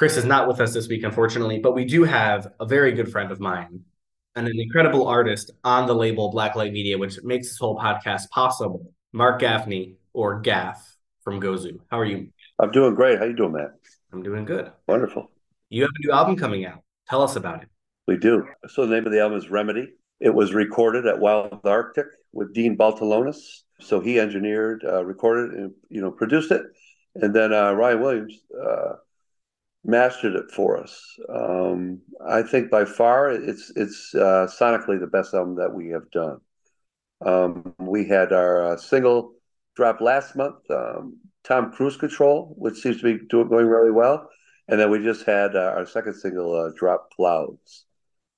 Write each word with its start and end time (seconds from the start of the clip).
Chris 0.00 0.16
is 0.16 0.24
not 0.24 0.48
with 0.48 0.62
us 0.62 0.72
this 0.72 0.88
week, 0.88 1.04
unfortunately, 1.04 1.58
but 1.58 1.74
we 1.74 1.84
do 1.84 2.04
have 2.04 2.54
a 2.58 2.64
very 2.64 2.92
good 2.92 3.12
friend 3.12 3.30
of 3.30 3.38
mine 3.38 3.84
and 4.34 4.48
an 4.48 4.58
incredible 4.58 5.06
artist 5.06 5.50
on 5.62 5.86
the 5.86 5.94
label 5.94 6.32
Blacklight 6.32 6.72
Media, 6.72 6.96
which 6.96 7.22
makes 7.22 7.48
this 7.48 7.58
whole 7.58 7.78
podcast 7.78 8.30
possible. 8.30 8.94
Mark 9.12 9.40
Gaffney, 9.40 9.96
or 10.14 10.40
Gaff, 10.40 10.96
from 11.20 11.38
Gozu. 11.38 11.80
How 11.90 12.00
are 12.00 12.06
you? 12.06 12.30
I'm 12.58 12.70
doing 12.70 12.94
great. 12.94 13.18
How 13.18 13.24
are 13.24 13.28
you 13.28 13.36
doing, 13.36 13.52
Matt? 13.52 13.72
I'm 14.10 14.22
doing 14.22 14.46
good. 14.46 14.72
Wonderful. 14.88 15.30
You 15.68 15.82
have 15.82 15.90
a 15.90 16.06
new 16.06 16.12
album 16.14 16.36
coming 16.36 16.64
out. 16.64 16.82
Tell 17.06 17.20
us 17.20 17.36
about 17.36 17.62
it. 17.62 17.68
We 18.08 18.16
do. 18.16 18.48
So 18.68 18.86
the 18.86 18.94
name 18.94 19.04
of 19.04 19.12
the 19.12 19.20
album 19.20 19.36
is 19.36 19.50
Remedy. 19.50 19.92
It 20.18 20.32
was 20.32 20.54
recorded 20.54 21.06
at 21.06 21.18
Wild 21.18 21.60
Arctic 21.64 22.06
with 22.32 22.54
Dean 22.54 22.74
Baltulonis. 22.74 23.36
So 23.80 24.00
he 24.00 24.18
engineered, 24.18 24.82
uh, 24.82 25.04
recorded, 25.04 25.58
and 25.58 25.74
you 25.90 26.00
know 26.00 26.10
produced 26.10 26.52
it, 26.52 26.62
and 27.16 27.36
then 27.36 27.52
uh, 27.52 27.72
Ryan 27.72 28.00
Williams 28.00 28.40
uh, 28.58 28.92
mastered 29.84 30.34
it 30.34 30.50
for 30.50 30.76
us. 30.76 31.16
Um, 31.28 32.00
I 32.26 32.42
think 32.42 32.70
by 32.70 32.84
far 32.84 33.30
it's 33.30 33.72
it's 33.76 34.14
uh, 34.14 34.46
sonically 34.46 35.00
the 35.00 35.06
best 35.06 35.34
album 35.34 35.56
that 35.56 35.72
we 35.72 35.88
have 35.88 36.10
done. 36.10 36.38
Um, 37.24 37.74
we 37.78 38.06
had 38.06 38.32
our 38.32 38.72
uh, 38.72 38.76
single 38.76 39.34
drop 39.76 40.00
last 40.00 40.36
month, 40.36 40.70
um, 40.70 41.18
Tom 41.44 41.72
Cruise 41.72 41.96
Control, 41.96 42.54
which 42.56 42.76
seems 42.76 42.98
to 42.98 43.18
be 43.18 43.26
doing 43.28 43.48
going 43.48 43.66
really 43.66 43.90
well, 43.90 44.28
and 44.68 44.80
then 44.80 44.90
we 44.90 45.02
just 45.02 45.24
had 45.24 45.56
uh, 45.56 45.72
our 45.76 45.86
second 45.86 46.14
single 46.14 46.54
uh, 46.54 46.70
drop 46.76 47.10
Clouds, 47.10 47.84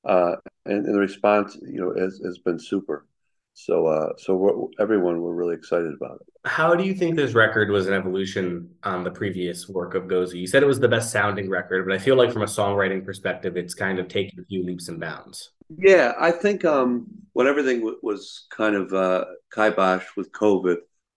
uh, 0.05 0.37
and, 0.65 0.87
and, 0.87 0.94
the 0.94 1.00
response 1.00 1.56
you 1.62 1.81
know 1.81 1.94
has, 2.00 2.21
has 2.25 2.38
been 2.38 2.59
super. 2.59 3.06
So, 3.55 3.87
uh, 3.87 4.13
so 4.19 4.35
we're, 4.35 4.53
everyone 4.81 5.21
we're 5.21 5.35
really 5.35 5.55
excited 5.55 5.93
about 5.95 6.21
it. 6.21 6.27
How 6.45 6.75
do 6.75 6.85
you 6.85 6.95
think 6.95 7.17
this 7.17 7.35
record 7.35 7.71
was 7.71 7.87
an 7.87 7.95
evolution 7.95 8.71
on 8.83 9.05
the 9.05 9.11
previous 9.11 9.69
work 9.69 9.95
of 9.95 10.05
Gozu? 10.05 10.35
You 10.35 10.47
said 10.47 10.63
it 10.63 10.67
was 10.67 10.81
the 10.81 10.89
best 10.89 11.13
sounding 11.13 11.49
record, 11.49 11.87
but 11.87 11.95
I 11.95 11.99
feel 11.99 12.17
like 12.17 12.33
from 12.33 12.43
a 12.43 12.47
songwriting 12.47 13.05
perspective, 13.05 13.57
it's 13.57 13.75
kind 13.75 13.99
of 13.99 14.09
taken 14.09 14.41
a 14.41 14.45
few 14.45 14.65
leaps 14.65 14.89
and 14.89 14.99
bounds. 14.99 15.51
Yeah, 15.79 16.12
I 16.19 16.33
think 16.33 16.65
um, 16.65 17.07
when 17.33 17.47
everything 17.47 17.79
w- 17.79 17.99
was 18.03 18.47
kind 18.51 18.75
of 18.75 18.93
uh, 18.93 19.25
kibosh 19.55 20.05
with 20.17 20.33
COVID, 20.33 20.77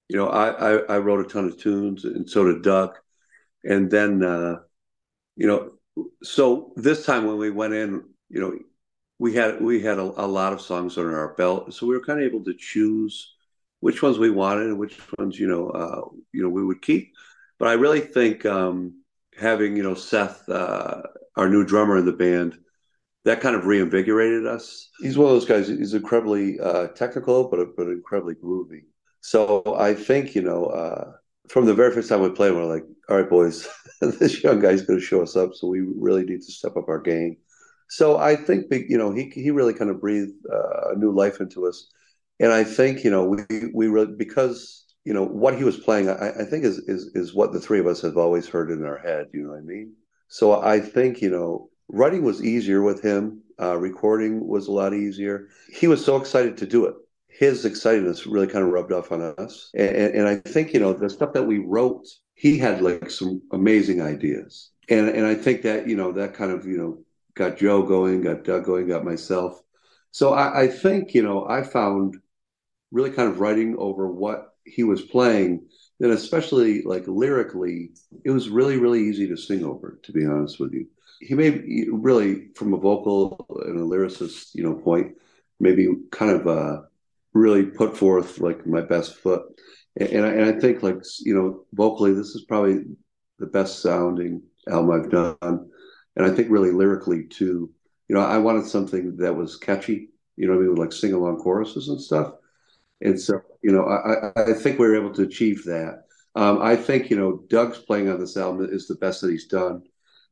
you 0.09 0.17
know, 0.17 0.27
I, 0.27 0.49
I, 0.49 0.95
I 0.95 0.97
wrote 0.99 1.25
a 1.25 1.29
ton 1.29 1.45
of 1.45 1.57
tunes, 1.57 2.05
and 2.05 2.29
so 2.29 2.45
did 2.45 2.61
Duck, 2.61 3.01
and 3.63 3.89
then 3.89 4.23
uh, 4.23 4.57
you 5.35 5.47
know, 5.47 5.71
so 6.23 6.73
this 6.75 7.05
time 7.05 7.25
when 7.25 7.37
we 7.37 7.49
went 7.49 7.73
in, 7.73 8.03
you 8.29 8.39
know, 8.39 8.53
we 9.19 9.33
had 9.33 9.61
we 9.61 9.81
had 9.81 9.97
a, 9.97 10.01
a, 10.01 10.27
lot 10.27 10.53
of 10.53 10.61
songs 10.61 10.97
under 10.97 11.17
our 11.17 11.33
belt, 11.35 11.73
so 11.73 11.85
we 11.85 11.95
were 11.95 12.03
kind 12.03 12.19
of 12.19 12.25
able 12.25 12.43
to 12.43 12.53
choose 12.53 13.35
which 13.79 14.01
ones 14.01 14.17
we 14.17 14.29
wanted 14.29 14.67
and 14.67 14.79
which 14.79 14.97
ones 15.17 15.39
you 15.39 15.47
know 15.47 15.69
uh, 15.69 16.01
you 16.33 16.43
know 16.43 16.49
we 16.49 16.63
would 16.63 16.81
keep. 16.81 17.13
But 17.57 17.69
I 17.69 17.73
really 17.73 18.01
think 18.01 18.45
um, 18.45 19.01
having 19.37 19.77
you 19.77 19.83
know 19.83 19.95
Seth, 19.95 20.47
uh, 20.49 21.01
our 21.37 21.49
new 21.49 21.65
drummer 21.65 21.97
in 21.97 22.05
the 22.05 22.11
band, 22.11 22.57
that 23.23 23.41
kind 23.41 23.55
of 23.55 23.65
reinvigorated 23.65 24.45
us. 24.45 24.89
He's 24.99 25.17
one 25.17 25.27
of 25.27 25.33
those 25.33 25.45
guys. 25.45 25.67
He's 25.67 25.93
incredibly 25.93 26.59
uh, 26.59 26.87
technical, 26.89 27.49
but 27.49 27.75
but 27.77 27.87
incredibly 27.87 28.35
groovy. 28.35 28.81
So 29.21 29.75
I 29.77 29.93
think 29.93 30.35
you 30.35 30.41
know 30.41 30.65
uh, 30.65 31.13
from 31.47 31.65
the 31.65 31.73
very 31.73 31.93
first 31.93 32.09
time 32.09 32.21
we 32.21 32.29
played, 32.31 32.51
we 32.51 32.57
we're 32.57 32.65
like, 32.65 32.85
all 33.07 33.17
right, 33.17 33.29
boys, 33.29 33.65
this 34.01 34.43
young 34.43 34.59
guy's 34.59 34.81
going 34.81 34.99
to 34.99 35.05
show 35.05 35.21
us 35.21 35.37
up, 35.37 35.53
so 35.53 35.67
we 35.67 35.79
really 35.79 36.25
need 36.25 36.41
to 36.41 36.51
step 36.51 36.75
up 36.75 36.89
our 36.89 36.99
game 36.99 37.37
so 37.87 38.17
I 38.17 38.35
think 38.35 38.65
you 38.71 38.97
know 38.97 39.11
he 39.11 39.29
he 39.29 39.51
really 39.51 39.73
kind 39.73 39.91
of 39.91 40.01
breathed 40.01 40.33
uh, 40.51 40.91
a 40.91 40.95
new 40.95 41.11
life 41.11 41.39
into 41.39 41.67
us, 41.67 41.87
and 42.39 42.51
I 42.51 42.63
think 42.63 43.03
you 43.03 43.11
know 43.11 43.25
we 43.25 43.43
we 43.73 43.87
really 43.87 44.13
because 44.17 44.85
you 45.03 45.13
know 45.13 45.23
what 45.23 45.57
he 45.57 45.63
was 45.63 45.77
playing 45.77 46.09
I, 46.09 46.29
I 46.29 46.45
think 46.45 46.65
is 46.65 46.79
is 46.79 47.11
is 47.13 47.35
what 47.35 47.53
the 47.53 47.59
three 47.59 47.79
of 47.79 47.87
us 47.87 48.01
have 48.01 48.17
always 48.17 48.47
heard 48.47 48.71
in 48.71 48.85
our 48.85 48.97
head. 48.97 49.27
You 49.33 49.43
know 49.43 49.49
what 49.49 49.59
I 49.59 49.61
mean? 49.61 49.93
So 50.27 50.61
I 50.61 50.79
think 50.79 51.21
you 51.21 51.29
know 51.29 51.69
writing 51.89 52.23
was 52.23 52.43
easier 52.43 52.81
with 52.81 53.01
him. 53.01 53.41
Uh, 53.61 53.77
recording 53.77 54.45
was 54.45 54.67
a 54.67 54.71
lot 54.71 54.93
easier. 54.93 55.47
He 55.71 55.87
was 55.87 56.03
so 56.03 56.17
excited 56.17 56.57
to 56.57 56.65
do 56.65 56.85
it. 56.85 56.95
His 57.27 57.65
excitedness 57.65 58.25
really 58.25 58.47
kind 58.47 58.65
of 58.65 58.71
rubbed 58.71 58.91
off 58.91 59.11
on 59.11 59.21
us, 59.21 59.69
and, 59.75 59.95
and 59.95 60.27
I 60.27 60.37
think 60.37 60.73
you 60.73 60.79
know 60.79 60.93
the 60.93 61.09
stuff 61.09 61.33
that 61.33 61.43
we 61.43 61.59
wrote, 61.59 62.07
he 62.33 62.57
had 62.57 62.81
like 62.81 63.11
some 63.11 63.41
amazing 63.51 64.01
ideas, 64.01 64.71
and 64.89 65.07
and 65.09 65.25
I 65.25 65.35
think 65.35 65.61
that 65.61 65.87
you 65.87 65.95
know 65.95 66.11
that 66.13 66.33
kind 66.33 66.51
of 66.51 66.65
you 66.65 66.77
know 66.77 67.05
got 67.35 67.57
Joe 67.57 67.83
going, 67.83 68.21
got 68.21 68.43
Doug 68.43 68.65
going, 68.65 68.87
got 68.87 69.05
myself. 69.05 69.61
So 70.11 70.33
I, 70.33 70.63
I 70.63 70.67
think, 70.67 71.13
you 71.13 71.21
know, 71.21 71.45
I 71.47 71.61
found 71.61 72.17
really 72.91 73.11
kind 73.11 73.29
of 73.29 73.39
writing 73.39 73.75
over 73.77 74.09
what 74.09 74.53
he 74.63 74.83
was 74.83 75.01
playing, 75.01 75.67
and 75.99 76.11
especially 76.11 76.81
like 76.83 77.03
lyrically, 77.07 77.91
it 78.23 78.31
was 78.31 78.49
really, 78.49 78.77
really 78.77 79.01
easy 79.01 79.27
to 79.27 79.37
sing 79.37 79.63
over, 79.63 79.99
to 80.03 80.11
be 80.11 80.25
honest 80.25 80.59
with 80.59 80.73
you. 80.73 80.87
He 81.19 81.35
made 81.35 81.87
really 81.91 82.47
from 82.55 82.73
a 82.73 82.77
vocal 82.77 83.45
and 83.65 83.77
a 83.77 83.83
lyricist, 83.83 84.55
you 84.55 84.63
know, 84.63 84.75
point, 84.75 85.15
maybe 85.59 85.87
kind 86.11 86.31
of 86.31 86.47
uh 86.47 86.81
really 87.33 87.65
put 87.65 87.97
forth 87.97 88.39
like 88.39 88.65
my 88.65 88.81
best 88.81 89.17
foot. 89.17 89.43
And, 89.97 90.09
and 90.09 90.25
I, 90.25 90.29
and 90.29 90.55
I 90.55 90.59
think 90.59 90.83
like, 90.83 91.03
you 91.19 91.35
know, 91.35 91.65
vocally, 91.73 92.13
this 92.13 92.29
is 92.29 92.45
probably 92.45 92.83
the 93.39 93.45
best 93.45 93.81
sounding 93.81 94.41
album 94.69 94.91
I've 94.91 95.11
done 95.11 95.69
and 96.15 96.25
I 96.25 96.29
think 96.29 96.49
really 96.49 96.71
lyrically 96.71 97.25
too. 97.25 97.71
You 98.07 98.15
know, 98.15 98.21
I 98.21 98.37
wanted 98.37 98.67
something 98.67 99.17
that 99.17 99.35
was 99.35 99.57
catchy. 99.57 100.09
You 100.37 100.47
know, 100.47 100.53
I 100.53 100.57
mean, 100.57 100.75
like 100.75 100.93
sing 100.93 101.13
along 101.13 101.39
choruses 101.39 101.87
and 101.89 101.99
stuff. 101.99 102.33
And 103.01 103.19
so, 103.19 103.41
you 103.61 103.71
know, 103.71 103.85
I, 103.85 104.51
I 104.51 104.53
think 104.53 104.79
we 104.79 104.87
were 104.87 104.95
able 104.95 105.13
to 105.15 105.23
achieve 105.23 105.63
that. 105.65 106.05
Um, 106.35 106.61
I 106.61 106.75
think 106.75 107.09
you 107.09 107.17
know 107.17 107.43
Doug's 107.49 107.79
playing 107.79 108.09
on 108.09 108.19
this 108.19 108.37
album 108.37 108.67
is 108.69 108.87
the 108.87 108.95
best 108.95 109.21
that 109.21 109.31
he's 109.31 109.47
done. 109.47 109.83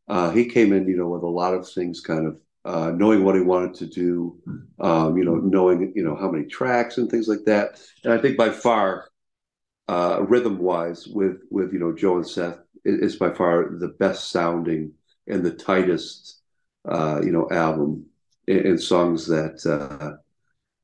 Uh, 0.07 0.31
he 0.31 0.45
came 0.45 0.73
in, 0.73 0.87
you 0.87 0.97
know, 0.97 1.07
with 1.07 1.23
a 1.23 1.27
lot 1.27 1.53
of 1.53 1.69
things, 1.69 2.01
kind 2.01 2.27
of 2.27 2.37
uh, 2.65 2.91
knowing 2.91 3.23
what 3.23 3.35
he 3.35 3.41
wanted 3.41 3.73
to 3.75 3.85
do, 3.85 4.37
um, 4.81 5.17
you 5.17 5.23
know, 5.23 5.35
knowing 5.35 5.93
you 5.95 6.03
know 6.03 6.15
how 6.15 6.29
many 6.29 6.45
tracks 6.45 6.97
and 6.97 7.09
things 7.09 7.27
like 7.27 7.45
that. 7.45 7.79
And 8.03 8.13
I 8.13 8.17
think 8.17 8.37
by 8.37 8.49
far, 8.49 9.09
uh, 9.87 10.25
rhythm 10.27 10.59
wise, 10.59 11.07
with 11.07 11.41
with 11.49 11.71
you 11.71 11.79
know 11.79 11.93
Joe 11.93 12.17
and 12.17 12.27
Seth, 12.27 12.59
is 12.83 13.15
by 13.15 13.33
far 13.33 13.69
the 13.79 13.89
best 13.99 14.29
sounding 14.29 14.93
and 15.27 15.43
the 15.43 15.51
tightest, 15.51 16.41
uh, 16.87 17.21
you 17.23 17.31
know, 17.31 17.47
album 17.51 18.05
and, 18.47 18.59
and 18.59 18.81
songs 18.81 19.27
that 19.27 19.65
uh, 19.65 20.17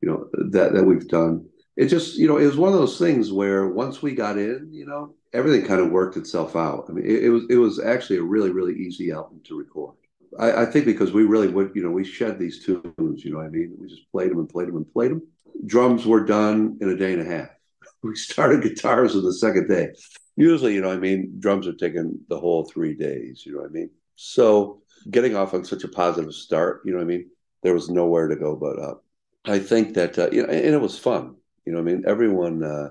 you 0.02 0.10
know, 0.10 0.30
that 0.52 0.74
that 0.74 0.84
we've 0.84 1.08
done. 1.08 1.48
It 1.76 1.88
just, 1.88 2.18
you 2.18 2.28
know, 2.28 2.38
it 2.38 2.46
was 2.46 2.58
one 2.58 2.74
of 2.74 2.80
those 2.80 3.00
things 3.00 3.32
where 3.32 3.70
once 3.70 4.02
we 4.02 4.14
got 4.14 4.38
in, 4.38 4.68
you 4.72 4.86
know, 4.86 5.16
everything 5.32 5.66
kind 5.66 5.80
of 5.80 5.92
worked 5.92 6.18
itself 6.18 6.56
out. 6.56 6.86
I 6.90 6.92
mean, 6.92 7.06
it, 7.06 7.26
it 7.26 7.30
was 7.30 7.44
it 7.50 7.56
was 7.56 7.80
actually 7.80 8.18
a 8.18 8.24
really 8.24 8.52
really 8.52 8.76
easy 8.76 9.12
album 9.12 9.42
to 9.46 9.58
record. 9.58 9.96
I, 10.38 10.64
I, 10.64 10.66
think 10.66 10.86
because 10.86 11.12
we 11.12 11.24
really 11.24 11.48
would, 11.48 11.72
you 11.74 11.82
know, 11.82 11.90
we 11.90 12.04
shed 12.04 12.38
these 12.38 12.64
tunes. 12.64 13.26
You 13.26 13.34
know, 13.34 13.42
I 13.42 13.50
mean, 13.50 13.76
we 13.80 13.88
just 13.88 14.12
played 14.12 14.32
them 14.32 14.40
and 14.40 14.50
played 14.50 14.68
them 14.68 14.78
and 14.78 14.94
played 14.94 15.12
them. 15.12 15.24
Drums 15.66 16.06
were 16.06 16.24
done 16.24 16.78
in 16.82 16.90
a 16.90 16.96
day 16.96 17.14
and 17.14 17.22
a 17.22 17.26
half. 17.26 17.50
We 18.02 18.16
started 18.16 18.64
guitars 18.64 19.14
on 19.18 19.26
the 19.26 19.34
second 19.34 19.68
day. 19.68 19.90
Usually, 20.38 20.74
you 20.74 20.80
know, 20.80 20.90
I 20.90 20.98
mean, 20.98 21.36
drums 21.40 21.68
are 21.68 21.74
taking 21.74 22.18
the 22.30 22.40
whole 22.40 22.64
three 22.64 22.96
days. 22.96 23.44
You 23.46 23.54
know 23.54 23.60
what 23.60 23.72
I 23.72 23.74
mean? 23.74 23.90
So 24.22 24.82
getting 25.10 25.38
off 25.38 25.54
on 25.54 25.64
such 25.64 25.86
a 25.86 25.88
positive 25.88 26.34
start, 26.34 26.82
you 26.84 26.92
know 26.92 26.98
what 26.98 27.06
I 27.06 27.08
mean? 27.08 27.30
There 27.64 27.74
was 27.74 27.90
nowhere 27.90 28.28
to 28.28 28.36
go 28.36 28.54
but 28.54 28.78
up. 28.78 29.06
I 29.46 29.60
think 29.60 29.94
that 29.94 30.20
uh, 30.20 30.30
you 30.30 30.44
know, 30.44 30.50
and 30.50 30.76
it 30.76 30.82
was 30.82 31.00
fun. 31.00 31.38
You 31.66 31.72
know, 31.72 31.80
I 31.80 31.84
mean, 31.84 32.04
everyone 32.06 32.62
uh, 32.62 32.90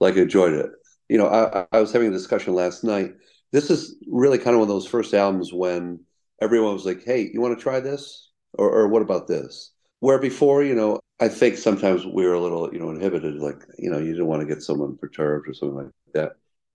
like 0.00 0.16
enjoyed 0.16 0.54
it. 0.54 0.70
You 1.08 1.18
know, 1.18 1.28
I, 1.28 1.66
I 1.70 1.80
was 1.80 1.92
having 1.92 2.08
a 2.08 2.12
discussion 2.12 2.52
last 2.52 2.82
night. 2.82 3.12
This 3.52 3.70
is 3.70 3.94
really 4.08 4.38
kind 4.38 4.54
of 4.54 4.60
one 4.60 4.68
of 4.68 4.74
those 4.74 4.88
first 4.88 5.14
albums 5.14 5.52
when 5.52 6.00
everyone 6.42 6.72
was 6.72 6.84
like, 6.84 7.04
"Hey, 7.04 7.30
you 7.32 7.40
want 7.40 7.56
to 7.56 7.62
try 7.62 7.78
this?" 7.78 8.32
Or, 8.54 8.68
or 8.68 8.88
what 8.88 9.02
about 9.02 9.28
this? 9.28 9.70
Where 10.00 10.18
before, 10.18 10.64
you 10.64 10.74
know, 10.74 10.98
I 11.20 11.28
think 11.28 11.58
sometimes 11.58 12.04
we 12.04 12.26
were 12.26 12.34
a 12.34 12.40
little, 12.40 12.72
you 12.72 12.80
know, 12.80 12.90
inhibited, 12.90 13.36
like, 13.36 13.62
you 13.78 13.88
know, 13.90 13.98
you 13.98 14.12
didn't 14.12 14.26
want 14.26 14.40
to 14.40 14.48
get 14.48 14.62
someone 14.62 14.96
perturbed 14.96 15.48
or 15.48 15.54
something 15.54 15.76
like 15.76 15.92
that. 16.14 16.32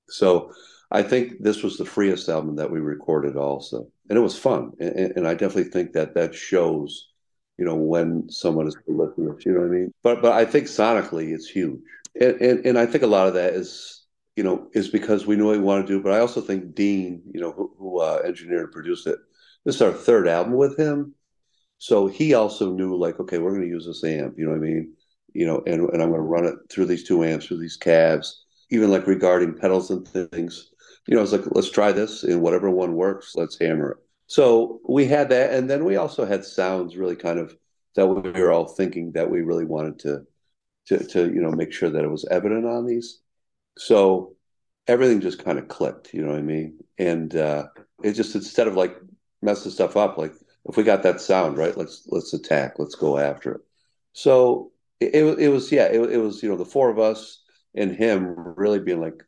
So 0.07 0.53
I 0.91 1.03
think 1.03 1.41
this 1.41 1.63
was 1.63 1.77
the 1.77 1.85
freest 1.85 2.27
album 2.27 2.57
that 2.57 2.69
we 2.69 2.79
recorded 2.79 3.37
also. 3.37 3.87
And 4.09 4.17
it 4.17 4.21
was 4.21 4.37
fun. 4.37 4.71
And, 4.79 5.13
and 5.15 5.27
I 5.27 5.33
definitely 5.33 5.71
think 5.71 5.93
that 5.93 6.13
that 6.15 6.35
shows, 6.35 7.09
you 7.57 7.65
know, 7.65 7.75
when 7.75 8.29
someone 8.29 8.67
is 8.67 8.75
prolific, 8.85 9.45
you 9.45 9.53
know 9.53 9.61
what 9.61 9.67
I 9.67 9.69
mean? 9.69 9.93
But, 10.03 10.21
but 10.21 10.33
I 10.33 10.43
think 10.43 10.67
sonically 10.67 11.33
it's 11.33 11.47
huge. 11.47 11.79
And, 12.19 12.41
and, 12.41 12.65
and 12.65 12.77
I 12.77 12.85
think 12.85 13.03
a 13.03 13.07
lot 13.07 13.27
of 13.27 13.35
that 13.35 13.53
is, 13.53 14.03
you 14.35 14.43
know, 14.43 14.67
is 14.73 14.89
because 14.89 15.25
we 15.25 15.35
knew 15.35 15.45
what 15.45 15.57
we 15.57 15.63
wanted 15.63 15.87
to 15.87 15.93
do. 15.93 16.03
But 16.03 16.13
I 16.13 16.19
also 16.19 16.41
think 16.41 16.75
Dean, 16.75 17.21
you 17.33 17.39
know, 17.39 17.51
who, 17.53 17.73
who 17.77 18.01
uh, 18.01 18.21
engineered 18.25 18.63
and 18.63 18.71
produced 18.71 19.07
it, 19.07 19.17
this 19.63 19.75
is 19.75 19.81
our 19.81 19.93
third 19.93 20.27
album 20.27 20.53
with 20.53 20.77
him. 20.77 21.15
So 21.77 22.07
he 22.07 22.33
also 22.33 22.73
knew 22.73 22.95
like, 22.97 23.19
okay, 23.19 23.37
we're 23.37 23.51
going 23.51 23.61
to 23.61 23.67
use 23.67 23.85
this 23.85 24.03
amp, 24.03 24.35
you 24.37 24.45
know 24.45 24.51
what 24.51 24.57
I 24.57 24.59
mean? 24.59 24.93
You 25.33 25.47
know, 25.47 25.63
and, 25.65 25.89
and 25.89 26.01
I'm 26.01 26.09
going 26.09 26.21
to 26.21 26.27
run 26.27 26.45
it 26.45 26.55
through 26.69 26.87
these 26.87 27.07
two 27.07 27.23
amps, 27.23 27.45
through 27.45 27.59
these 27.59 27.77
cabs, 27.77 28.43
even 28.69 28.91
like 28.91 29.07
regarding 29.07 29.57
pedals 29.57 29.89
and 29.89 30.05
things. 30.07 30.70
You 31.07 31.15
know, 31.15 31.23
it's 31.23 31.31
like, 31.31 31.45
let's 31.51 31.71
try 31.71 31.91
this 31.91 32.23
and 32.23 32.41
whatever 32.41 32.69
one 32.69 32.93
works, 32.93 33.33
let's 33.35 33.59
hammer 33.59 33.91
it. 33.91 33.97
So 34.27 34.79
we 34.87 35.05
had 35.05 35.29
that. 35.29 35.53
And 35.53 35.69
then 35.69 35.83
we 35.83 35.97
also 35.97 36.25
had 36.25 36.45
sounds 36.45 36.95
really 36.95 37.15
kind 37.15 37.39
of 37.39 37.55
that 37.95 38.07
we 38.07 38.31
were 38.31 38.51
all 38.51 38.67
thinking 38.67 39.11
that 39.13 39.29
we 39.29 39.41
really 39.41 39.65
wanted 39.65 39.99
to, 39.99 40.25
to, 40.87 41.03
to, 41.05 41.25
you 41.25 41.41
know, 41.41 41.51
make 41.51 41.73
sure 41.73 41.89
that 41.89 42.03
it 42.03 42.09
was 42.11 42.25
evident 42.31 42.65
on 42.65 42.85
these. 42.85 43.19
So 43.77 44.35
everything 44.87 45.19
just 45.19 45.43
kind 45.43 45.59
of 45.59 45.67
clicked, 45.67 46.13
you 46.13 46.21
know 46.21 46.29
what 46.29 46.39
I 46.39 46.43
mean? 46.43 46.79
And 46.97 47.35
uh, 47.35 47.67
it 48.03 48.13
just, 48.13 48.35
instead 48.35 48.67
of 48.67 48.75
like 48.75 48.95
messing 49.41 49.71
stuff 49.71 49.97
up. 49.97 50.17
Like 50.17 50.33
if 50.65 50.77
we 50.77 50.83
got 50.83 51.03
that 51.03 51.21
sound 51.21 51.57
right, 51.57 51.75
let's 51.75 52.03
let's 52.07 52.33
attack, 52.33 52.75
let's 52.77 52.95
go 52.95 53.17
after 53.17 53.55
it. 53.55 53.61
So 54.13 54.71
it, 54.99 55.39
it, 55.39 55.49
was 55.49 55.71
yeah, 55.71 55.85
it, 55.85 55.99
it 55.99 56.17
was 56.17 56.43
you 56.43 56.49
know 56.49 56.57
the 56.57 56.65
four 56.65 56.89
of 56.89 56.99
us 56.99 57.41
and 57.75 57.91
him 57.95 58.35
really 58.37 58.79
being 58.79 59.01
like, 59.01 59.23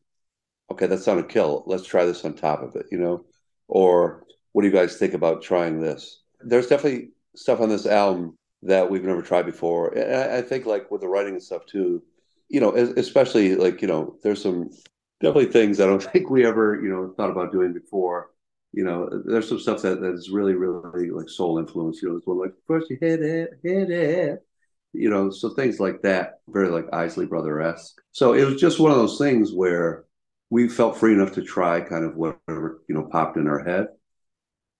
okay, 0.73 0.87
that's 0.87 1.07
not 1.07 1.17
a 1.17 1.23
kill. 1.23 1.63
Let's 1.65 1.85
try 1.85 2.05
this 2.05 2.23
on 2.25 2.33
top 2.33 2.61
of 2.61 2.75
it, 2.75 2.87
you 2.91 2.97
know, 2.97 3.25
or 3.67 4.25
what 4.51 4.61
do 4.61 4.67
you 4.67 4.73
guys 4.73 4.97
think 4.97 5.13
about 5.13 5.41
trying 5.41 5.79
this? 5.79 6.21
There's 6.41 6.67
definitely 6.67 7.09
stuff 7.35 7.61
on 7.61 7.69
this 7.69 7.85
album 7.85 8.35
that 8.63 8.89
we've 8.89 9.03
never 9.03 9.21
tried 9.21 9.45
before, 9.45 9.89
and 9.89 10.15
I, 10.15 10.37
I 10.37 10.41
think 10.41 10.65
like 10.65 10.91
with 10.91 11.01
the 11.01 11.07
writing 11.07 11.33
and 11.33 11.43
stuff 11.43 11.65
too, 11.65 12.03
you 12.49 12.59
know, 12.59 12.73
especially 12.75 13.55
like 13.55 13.81
you 13.81 13.87
know, 13.87 14.17
there's 14.23 14.41
some 14.41 14.69
definitely 15.21 15.51
things 15.51 15.79
I 15.79 15.85
don't 15.85 16.03
think 16.13 16.29
we 16.29 16.45
ever 16.45 16.81
you 16.81 16.89
know 16.89 17.13
thought 17.17 17.31
about 17.31 17.51
doing 17.51 17.73
before 17.73 18.29
you 18.73 18.83
know, 18.83 19.07
there's 19.25 19.47
some 19.47 19.59
stuff 19.59 19.83
that, 19.83 20.01
that 20.01 20.13
is 20.13 20.31
really, 20.31 20.55
really 20.55 21.11
like 21.11 21.29
soul 21.29 21.59
influence. 21.59 22.01
You 22.01 22.09
know, 22.09 22.17
it's 22.17 22.25
one 22.27 22.39
like 22.39 22.53
first 22.67 22.89
you 22.89 22.97
hit 22.99 23.21
it, 23.21 23.51
hit 23.63 23.91
it. 23.91 24.45
You 24.93 25.09
know, 25.09 25.29
so 25.29 25.49
things 25.49 25.79
like 25.79 26.01
that, 26.01 26.39
very 26.49 26.69
like 26.69 26.85
Isley 26.91 27.25
Brother 27.25 27.61
esque. 27.61 27.95
So 28.11 28.33
it 28.33 28.43
was 28.43 28.59
just 28.59 28.79
one 28.79 28.91
of 28.91 28.97
those 28.97 29.17
things 29.17 29.53
where 29.53 30.05
we 30.53 30.69
felt 30.69 30.99
free 30.99 31.13
enough 31.13 31.31
to 31.31 31.41
try 31.41 31.81
kind 31.81 32.05
of 32.05 32.15
whatever 32.15 32.83
you 32.87 32.93
know 32.93 33.09
popped 33.11 33.37
in 33.37 33.47
our 33.47 33.63
head, 33.63 33.87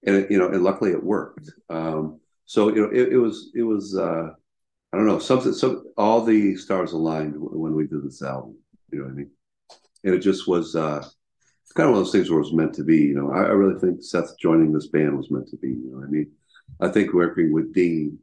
and 0.06 0.18
it, 0.18 0.30
you 0.30 0.38
know, 0.38 0.50
and 0.50 0.64
luckily 0.64 0.92
it 0.92 1.04
worked. 1.04 1.50
Um, 1.68 2.20
so 2.46 2.70
you 2.70 2.82
know, 2.82 2.92
it, 2.94 3.14
it 3.14 3.18
was 3.18 3.50
it 3.56 3.64
was 3.64 3.98
uh, 3.98 4.28
I 4.94 4.98
don't 4.98 5.08
know 5.08 5.18
something. 5.18 5.52
So 5.52 5.86
all 5.98 6.24
the 6.24 6.56
stars 6.58 6.92
aligned 6.92 7.34
when 7.36 7.74
we 7.74 7.88
did 7.88 8.04
this 8.04 8.22
album. 8.22 8.56
You 8.92 9.00
know 9.00 9.06
what 9.06 9.14
I 9.14 9.16
mean? 9.16 9.32
And 10.04 10.14
it 10.14 10.20
just 10.20 10.48
was. 10.48 10.76
Uh, 10.76 11.04
it's 11.64 11.72
kind 11.72 11.90
of 11.90 11.94
one 11.94 12.02
of 12.02 12.06
those 12.06 12.12
things 12.12 12.30
where 12.30 12.40
it 12.40 12.44
was 12.44 12.54
meant 12.54 12.76
to 12.76 12.84
be. 12.84 12.98
You 12.98 13.16
know, 13.16 13.32
I, 13.32 13.40
I, 13.40 13.54
really 13.54 13.80
think 13.80 14.04
Seth 14.04 14.38
joining 14.38 14.74
this 14.74 14.88
band 14.88 15.18
was 15.18 15.32
meant 15.32 15.48
to 15.48 15.58
be. 15.58 15.70
You 15.70 15.92
know, 15.92 16.04
I 16.04 16.08
mean, 16.08 16.30
I 16.82 16.90
think 16.90 17.14
working 17.14 17.52
with 17.52 17.74
Dean. 17.74 18.20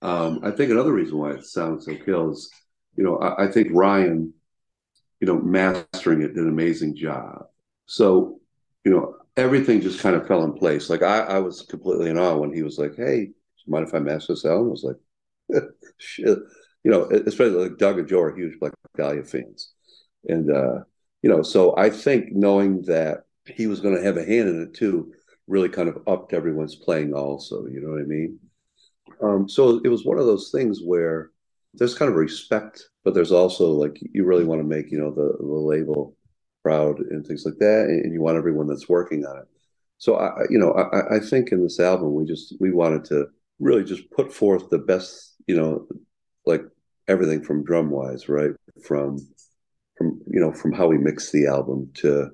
Um, 0.00 0.40
I 0.42 0.52
think 0.52 0.70
another 0.70 0.92
reason 0.92 1.18
why 1.18 1.32
it 1.32 1.44
sounds 1.44 1.84
so 1.84 1.96
kill 1.96 2.30
is, 2.30 2.50
you 2.96 3.04
know, 3.04 3.18
I, 3.18 3.44
I 3.44 3.50
think 3.50 3.68
Ryan, 3.72 4.32
you 5.20 5.26
know, 5.26 5.38
mastering 5.40 6.22
it 6.22 6.34
did 6.34 6.44
an 6.44 6.48
amazing 6.48 6.96
job. 6.96 7.46
So, 7.86 8.40
you 8.84 8.92
know, 8.92 9.16
everything 9.36 9.80
just 9.80 10.00
kind 10.00 10.16
of 10.16 10.26
fell 10.26 10.44
in 10.44 10.52
place. 10.52 10.90
Like 10.90 11.02
I, 11.02 11.20
I 11.20 11.38
was 11.38 11.62
completely 11.62 12.10
in 12.10 12.18
awe 12.18 12.36
when 12.36 12.52
he 12.52 12.62
was 12.62 12.78
like, 12.78 12.96
"Hey, 12.96 13.30
mind 13.66 13.86
if 13.86 13.94
I 13.94 13.98
master 13.98 14.34
this 14.34 14.44
album?" 14.44 14.68
I 14.68 14.70
was 14.70 14.84
like, 14.84 15.62
"Shit," 15.98 16.38
you 16.82 16.90
know. 16.90 17.04
Especially 17.04 17.68
like 17.68 17.78
Doug 17.78 17.98
and 17.98 18.08
Joe 18.08 18.20
are 18.20 18.36
huge 18.36 18.58
Black 18.58 18.72
Dahlia 18.96 19.24
fans, 19.24 19.72
and 20.28 20.50
uh, 20.50 20.80
you 21.22 21.30
know, 21.30 21.42
so 21.42 21.76
I 21.76 21.90
think 21.90 22.32
knowing 22.32 22.82
that 22.82 23.24
he 23.46 23.66
was 23.66 23.80
going 23.80 23.96
to 23.96 24.02
have 24.02 24.16
a 24.16 24.24
hand 24.24 24.48
in 24.48 24.62
it 24.62 24.74
too 24.74 25.12
really 25.46 25.68
kind 25.68 25.88
of 25.88 26.02
upped 26.06 26.32
everyone's 26.32 26.76
playing 26.76 27.12
also. 27.12 27.66
You 27.66 27.80
know 27.80 27.90
what 27.90 28.00
I 28.00 28.04
mean? 28.04 28.38
Um, 29.22 29.48
so 29.48 29.80
it 29.84 29.88
was 29.88 30.04
one 30.04 30.18
of 30.18 30.26
those 30.26 30.50
things 30.50 30.80
where 30.82 31.30
there's 31.76 31.96
kind 31.96 32.10
of 32.10 32.16
respect, 32.16 32.88
but 33.04 33.14
there's 33.14 33.32
also 33.32 33.70
like 33.70 33.98
you 34.12 34.24
really 34.24 34.44
want 34.44 34.60
to 34.60 34.66
make 34.66 34.90
you 34.90 34.98
know 34.98 35.10
the 35.10 35.36
the 35.38 35.44
label 35.44 36.16
proud 36.62 36.98
and 36.98 37.26
things 37.26 37.44
like 37.44 37.58
that, 37.58 37.86
and 37.88 38.12
you 38.12 38.22
want 38.22 38.38
everyone 38.38 38.66
that's 38.66 38.88
working 38.88 39.24
on 39.26 39.38
it. 39.38 39.44
So 39.98 40.16
I, 40.16 40.30
you 40.50 40.58
know, 40.58 40.72
I, 40.72 41.16
I 41.16 41.18
think 41.20 41.52
in 41.52 41.62
this 41.62 41.80
album 41.80 42.14
we 42.14 42.24
just 42.24 42.54
we 42.60 42.72
wanted 42.72 43.04
to 43.06 43.26
really 43.60 43.84
just 43.84 44.10
put 44.10 44.32
forth 44.32 44.68
the 44.70 44.78
best, 44.78 45.34
you 45.46 45.56
know, 45.56 45.86
like 46.46 46.62
everything 47.08 47.42
from 47.42 47.64
drum 47.64 47.90
wise, 47.90 48.28
right? 48.28 48.52
From 48.82 49.18
from 49.96 50.20
you 50.26 50.40
know 50.40 50.52
from 50.52 50.72
how 50.72 50.86
we 50.86 50.98
mix 50.98 51.30
the 51.30 51.46
album 51.46 51.90
to 51.94 52.30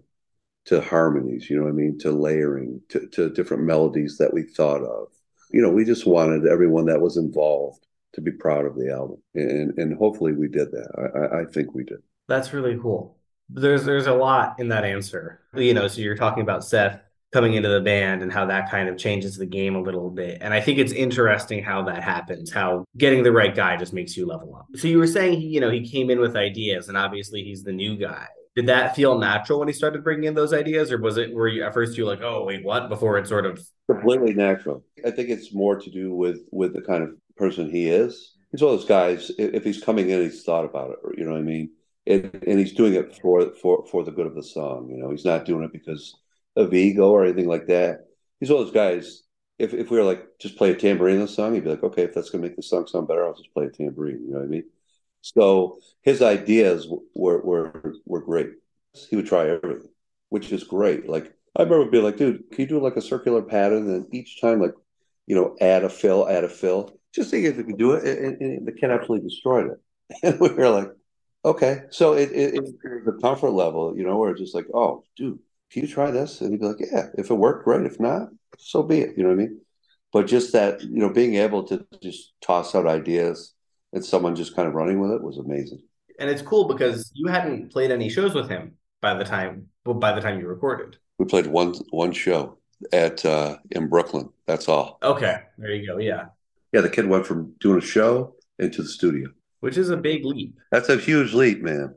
to 0.67 0.81
harmonies 0.81 1.49
you 1.49 1.57
know 1.57 1.65
what 1.65 1.71
i 1.71 1.75
mean 1.75 1.99
to 1.99 2.11
layering 2.11 2.81
to, 2.89 3.07
to 3.09 3.31
different 3.31 3.63
melodies 3.63 4.17
that 4.19 4.33
we 4.33 4.43
thought 4.43 4.83
of 4.83 5.09
you 5.53 5.61
know 5.61 5.71
we 5.71 5.85
just 5.85 6.07
wanted 6.07 6.47
everyone 6.47 6.87
that 6.87 7.01
was 7.01 7.17
involved 7.17 7.87
to 8.13 8.21
be 8.21 8.33
proud 8.33 8.65
of 8.65 8.77
the 8.77 8.91
album 8.91 9.17
and 9.35 9.77
and 9.79 9.97
hopefully 9.97 10.33
we 10.33 10.49
did 10.49 10.71
that 10.71 11.31
i 11.33 11.41
i 11.41 11.45
think 11.45 11.75
we 11.75 11.85
did 11.85 11.99
that's 12.29 12.53
really 12.53 12.79
cool 12.81 13.17
there's 13.49 13.85
there's 13.85 14.07
a 14.07 14.15
lot 14.15 14.59
in 14.59 14.69
that 14.69 14.85
answer 14.85 15.41
you 15.55 15.75
know 15.75 15.89
so 15.89 16.01
you're 16.01 16.17
talking 16.17 16.43
about 16.43 16.65
seth 16.65 17.01
coming 17.33 17.55
into 17.55 17.69
the 17.69 17.81
band 17.81 18.23
and 18.23 18.33
how 18.33 18.45
that 18.47 18.71
kind 18.71 18.89
of 18.89 18.99
changes 18.99 19.37
the 19.37 19.47
game 19.47 19.77
a 19.77 19.81
little 19.81 20.11
bit. 20.11 20.39
And 20.41 20.53
I 20.53 20.61
think 20.61 20.79
it's 20.79 20.93
interesting 20.93 21.63
how 21.63 21.83
that 21.85 22.03
happens, 22.03 22.51
how 22.51 22.85
getting 22.97 23.23
the 23.23 23.33
right 23.33 23.55
guy 23.55 23.77
just 23.77 23.93
makes 23.93 24.17
you 24.17 24.27
level 24.27 24.57
up. 24.57 24.67
So 24.75 24.89
you 24.89 24.99
were 24.99 25.07
saying, 25.07 25.41
he, 25.41 25.47
you 25.47 25.61
know, 25.61 25.71
he 25.71 25.89
came 25.89 26.11
in 26.11 26.19
with 26.21 26.37
ideas 26.37 26.89
and 26.89 26.97
obviously 26.97 27.45
he's 27.45 27.63
the 27.63 27.73
new 27.73 27.97
guy. 27.97 28.27
Did 28.57 28.67
that 28.67 28.97
feel 28.97 29.17
natural 29.17 29.61
when 29.61 29.69
he 29.69 29.75
started 29.75 30.03
bringing 30.03 30.25
in 30.25 30.35
those 30.35 30.53
ideas 30.53 30.91
or 30.91 30.99
was 30.99 31.19
it, 31.19 31.33
were 31.33 31.47
you 31.47 31.63
at 31.63 31.73
first 31.73 31.97
you 31.97 32.05
like, 32.05 32.21
oh, 32.21 32.45
wait, 32.45 32.65
what? 32.65 32.89
Before 32.89 33.17
it 33.17 33.29
sort 33.29 33.47
of 33.47 33.65
completely 33.89 34.35
natural. 34.35 34.85
I 35.07 35.13
think 35.13 35.29
it's 35.29 35.55
more 35.55 35.79
to 35.79 35.91
do 35.91 36.13
with, 36.13 36.41
with 36.51 36.75
the 36.75 36.83
kind 36.83 37.05
of 37.05 37.11
person 37.41 37.71
he 37.71 37.89
is. 37.89 38.37
He's 38.53 38.63
one 38.63 38.75
of 38.75 38.81
those 38.81 38.89
guys, 38.89 39.31
if 39.39 39.65
he's 39.65 39.83
coming 39.83 40.11
in, 40.11 40.21
he's 40.23 40.45
thought 40.45 40.65
about 40.65 40.91
it, 40.91 40.99
you 41.19 41.25
know 41.25 41.33
what 41.33 41.41
I 41.41 41.43
mean? 41.43 41.71
And, 42.07 42.45
and 42.47 42.59
he's 42.59 42.73
doing 42.75 42.95
it 42.95 43.17
for, 43.21 43.53
for, 43.63 43.87
for 43.91 44.05
the 44.05 44.13
good 44.13 44.27
of 44.27 44.35
the 44.35 44.43
song. 44.43 44.91
You 44.91 44.99
know, 44.99 45.11
he's 45.11 45.25
not 45.25 45.45
doing 45.45 45.65
it 45.65 45.73
because 45.73 46.17
of 46.57 46.75
ego 46.75 47.11
or 47.11 47.25
anything 47.25 47.49
like 47.49 47.67
that. 47.67 48.07
He's 48.41 48.51
one 48.51 48.61
of 48.61 48.67
those 48.67 48.75
guys. 48.75 49.23
If 49.59 49.75
if 49.75 49.91
we 49.91 49.99
were 49.99 50.05
like 50.05 50.25
just 50.41 50.57
play 50.57 50.71
a 50.71 50.75
tambourine 50.75 51.17
in 51.17 51.21
the 51.23 51.29
song, 51.29 51.53
he'd 51.55 51.65
be 51.65 51.71
like, 51.71 51.83
okay, 51.83 52.05
if 52.05 52.15
that's 52.15 52.31
gonna 52.31 52.43
make 52.43 52.57
the 52.57 52.63
song 52.63 52.87
sound 52.87 53.09
better, 53.09 53.27
I'll 53.27 53.35
just 53.35 53.53
play 53.53 53.67
a 53.67 53.71
tambourine. 53.71 54.25
You 54.25 54.33
know 54.33 54.39
what 54.39 54.47
I 54.47 54.49
mean? 54.49 54.65
So 55.21 55.79
his 56.03 56.23
ideas 56.23 56.89
were 57.15 57.43
were 57.43 57.95
were 58.07 58.23
great. 58.23 58.51
He 59.11 59.17
would 59.17 59.27
try 59.27 59.49
everything, 59.51 59.91
which 60.31 60.51
is 60.51 60.65
great. 60.65 61.09
Like 61.09 61.35
I 61.57 61.63
remember 61.63 61.91
being 61.91 62.05
like, 62.05 62.17
dude, 62.17 62.51
can 62.51 62.63
you 62.63 62.67
do 62.67 62.81
like 62.81 62.97
a 62.97 63.03
circular 63.03 63.43
pattern 63.43 63.89
and 63.91 64.15
each 64.15 64.41
time 64.41 64.61
like, 64.61 64.75
you 65.27 65.37
know, 65.37 65.57
add 65.61 65.85
a 65.85 65.91
fill, 65.91 66.29
add 66.29 66.45
a 66.45 66.49
fill. 66.49 66.99
Just 67.15 67.31
think 67.31 67.47
if 67.47 67.57
we 67.57 67.65
could 67.65 67.79
do 67.79 67.93
it, 67.93 68.05
and, 68.25 68.41
and 68.41 68.67
the 68.67 68.73
kid 68.73 68.91
absolutely 68.91 69.29
destroyed 69.29 69.71
it. 69.71 69.81
And 70.23 70.41
we 70.41 70.49
were 70.49 70.69
like, 70.69 70.91
okay. 71.45 71.83
So 71.91 72.15
it, 72.15 72.33
it, 72.33 72.55
it 72.55 73.05
the 73.05 73.19
comfort 73.21 73.51
level, 73.51 73.97
you 73.97 74.05
know, 74.05 74.17
where 74.17 74.31
it's 74.31 74.41
just 74.41 74.55
like, 74.55 74.67
oh, 74.75 75.05
dude, 75.17 75.39
can 75.71 75.83
you 75.83 75.89
try 75.89 76.11
this? 76.11 76.41
And 76.41 76.51
he'd 76.51 76.61
be 76.61 76.67
like, 76.67 76.81
yeah, 76.81 77.07
if 77.15 77.31
it 77.31 77.35
worked, 77.35 77.65
great. 77.65 77.87
If 77.87 78.01
not, 78.01 78.29
so 78.59 78.83
be 78.83 79.01
it. 79.01 79.17
You 79.17 79.23
know 79.23 79.31
what 79.31 79.37
I 79.37 79.43
mean? 79.47 79.61
But 80.13 80.27
just 80.27 80.53
that, 80.53 80.83
you 80.83 80.99
know, 80.99 81.11
being 81.11 81.37
able 81.37 81.63
to 81.69 81.87
just 82.03 82.33
toss 82.41 82.75
out 82.75 82.87
ideas 82.87 83.55
and 83.93 84.05
someone 84.05 84.35
just 84.35 84.57
kind 84.57 84.67
of 84.67 84.75
running 84.75 85.01
with 85.01 85.13
it 85.13 85.23
was 85.23 85.39
amazing. 85.39 85.83
And 86.19 86.29
it's 86.29 86.43
cool 86.43 86.67
because 86.67 87.11
you 87.15 87.31
hadn't 87.31 87.73
played 87.73 87.91
any 87.91 88.09
shows 88.09 88.35
with 88.35 88.49
him 88.49 88.75
by 89.01 89.15
the 89.15 89.25
time 89.25 89.69
by 89.85 90.13
the 90.13 90.21
time 90.21 90.39
you 90.39 90.47
recorded. 90.47 90.99
We 91.19 91.25
played 91.27 91.47
one 91.47 91.75
one 91.91 92.13
show 92.13 92.59
at 92.93 93.25
uh, 93.25 93.57
in 93.71 93.89
Brooklyn. 93.89 94.29
That's 94.47 94.69
all. 94.69 94.99
Okay, 95.03 95.39
there 95.59 95.73
you 95.73 95.87
go. 95.87 95.99
Yeah, 95.99 96.27
yeah. 96.73 96.81
The 96.81 96.91
kid 96.91 97.07
went 97.07 97.27
from 97.27 97.55
doing 97.61 97.79
a 97.79 97.83
show 97.83 98.35
into 98.59 98.83
the 98.83 98.89
studio, 98.89 99.29
which 99.61 99.77
is 99.77 99.91
a 99.91 99.97
big 99.97 100.25
leap. 100.25 100.57
That's 100.71 100.89
a 100.89 100.97
huge 100.97 101.33
leap, 101.33 101.63
man. 101.63 101.95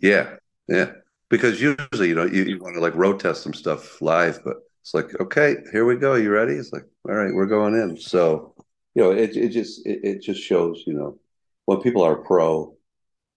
Yeah, 0.00 0.36
yeah. 0.68 0.92
Because 1.30 1.60
usually, 1.60 2.08
you 2.08 2.14
know, 2.14 2.26
you, 2.26 2.44
you 2.44 2.58
want 2.60 2.74
to 2.74 2.80
like 2.80 2.94
road 2.94 3.18
test 3.20 3.42
some 3.42 3.54
stuff 3.54 4.00
live, 4.00 4.40
but 4.44 4.56
it's 4.82 4.94
like, 4.94 5.18
okay, 5.18 5.56
here 5.72 5.84
we 5.84 5.96
go. 5.96 6.14
You 6.14 6.30
ready? 6.30 6.54
It's 6.54 6.72
like, 6.72 6.84
all 7.08 7.14
right, 7.14 7.32
we're 7.32 7.46
going 7.46 7.74
in. 7.74 7.96
So, 7.96 8.54
you 8.94 9.02
know, 9.02 9.10
it 9.10 9.36
it 9.36 9.48
just 9.48 9.86
it, 9.86 10.00
it 10.04 10.22
just 10.22 10.42
shows, 10.42 10.82
you 10.86 10.94
know, 10.94 11.18
when 11.64 11.80
people 11.80 12.02
are 12.02 12.16
pro, 12.16 12.76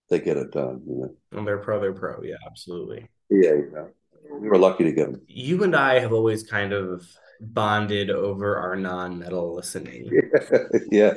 they 0.09 0.19
get 0.19 0.37
it 0.37 0.51
done. 0.51 0.81
You 0.85 0.95
know, 0.95 1.15
when 1.31 1.45
they're 1.45 1.57
pro, 1.57 1.79
they're 1.79 1.93
pro. 1.93 2.21
Yeah, 2.21 2.35
absolutely. 2.45 3.07
Yeah, 3.29 3.53
yeah. 3.73 3.85
We 4.29 4.49
were 4.49 4.57
lucky 4.57 4.83
to 4.83 4.91
get 4.91 5.11
them. 5.11 5.21
You 5.27 5.63
and 5.63 5.75
I 5.75 5.99
have 5.99 6.11
always 6.11 6.43
kind 6.43 6.73
of 6.73 7.07
bonded 7.39 8.09
over 8.09 8.57
our 8.57 8.75
non-metal 8.75 9.55
listening. 9.55 10.09
yeah. 10.91 11.13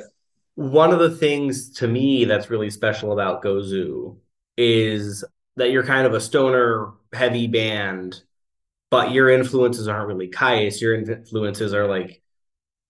One 0.55 0.91
of 0.91 0.99
the 0.99 1.15
things 1.15 1.71
to 1.75 1.87
me 1.87 2.25
that's 2.25 2.49
really 2.49 2.69
special 2.69 3.13
about 3.13 3.43
Gozu 3.43 4.17
is 4.57 5.23
that 5.55 5.71
you're 5.71 5.85
kind 5.85 6.05
of 6.05 6.13
a 6.13 6.21
stoner 6.21 6.91
heavy 7.13 7.47
band, 7.47 8.21
but 8.89 9.11
your 9.11 9.29
influences 9.29 9.87
aren't 9.87 10.07
really 10.07 10.29
Kyuss. 10.29 10.81
Your 10.81 10.95
influences 10.95 11.73
are 11.73 11.87
like 11.87 12.21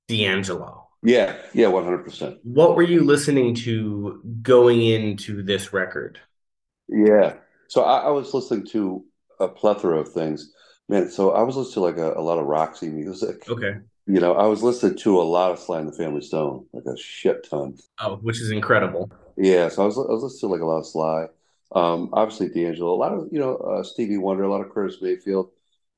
D'Angelo. 0.07 0.87
Yeah, 1.03 1.35
yeah, 1.53 1.67
one 1.67 1.83
hundred 1.83 2.03
percent. 2.03 2.37
What 2.43 2.75
were 2.75 2.83
you 2.83 3.03
listening 3.03 3.55
to 3.55 4.21
going 4.41 4.81
into 4.81 5.41
this 5.41 5.73
record? 5.73 6.19
Yeah, 6.87 7.35
so 7.67 7.83
I, 7.83 8.01
I, 8.01 8.09
was 8.09 8.33
listening 8.33 8.67
to 8.67 9.03
a 9.39 9.47
plethora 9.47 9.99
of 9.99 10.11
things, 10.11 10.53
man. 10.91 11.09
So 11.09 11.31
I 11.31 11.41
was 11.41 11.55
listening 11.55 11.73
to 11.73 11.79
like 11.79 11.97
a, 11.97 12.19
a 12.19 12.21
lot 12.21 12.37
of 12.37 12.45
Roxy 12.45 12.89
music. 12.89 13.49
Okay. 13.49 13.77
You 14.05 14.19
know, 14.19 14.35
I 14.35 14.45
was 14.45 14.61
listening 14.61 14.97
to 14.99 15.21
a 15.21 15.23
lot 15.23 15.51
of 15.51 15.59
Sly 15.59 15.79
and 15.79 15.87
the 15.87 15.93
Family 15.93 16.21
Stone, 16.21 16.65
like 16.73 16.83
a 16.85 16.97
shit 16.97 17.47
ton. 17.49 17.77
Oh, 17.99 18.17
which 18.17 18.41
is 18.41 18.51
incredible. 18.51 19.11
Yeah, 19.37 19.69
so 19.69 19.83
I 19.83 19.85
was 19.85 19.97
I 19.97 20.11
was 20.11 20.23
listening 20.23 20.49
to 20.49 20.53
like 20.53 20.61
a 20.61 20.65
lot 20.65 20.79
of 20.79 20.87
Sly. 20.87 21.27
Um, 21.73 22.09
obviously 22.11 22.49
D'Angelo, 22.49 22.93
a 22.93 22.95
lot 22.95 23.13
of 23.13 23.29
you 23.31 23.39
know 23.39 23.55
uh, 23.57 23.83
Stevie 23.83 24.17
Wonder, 24.17 24.43
a 24.43 24.51
lot 24.51 24.61
of 24.61 24.71
Curtis 24.71 24.97
Mayfield, 25.01 25.51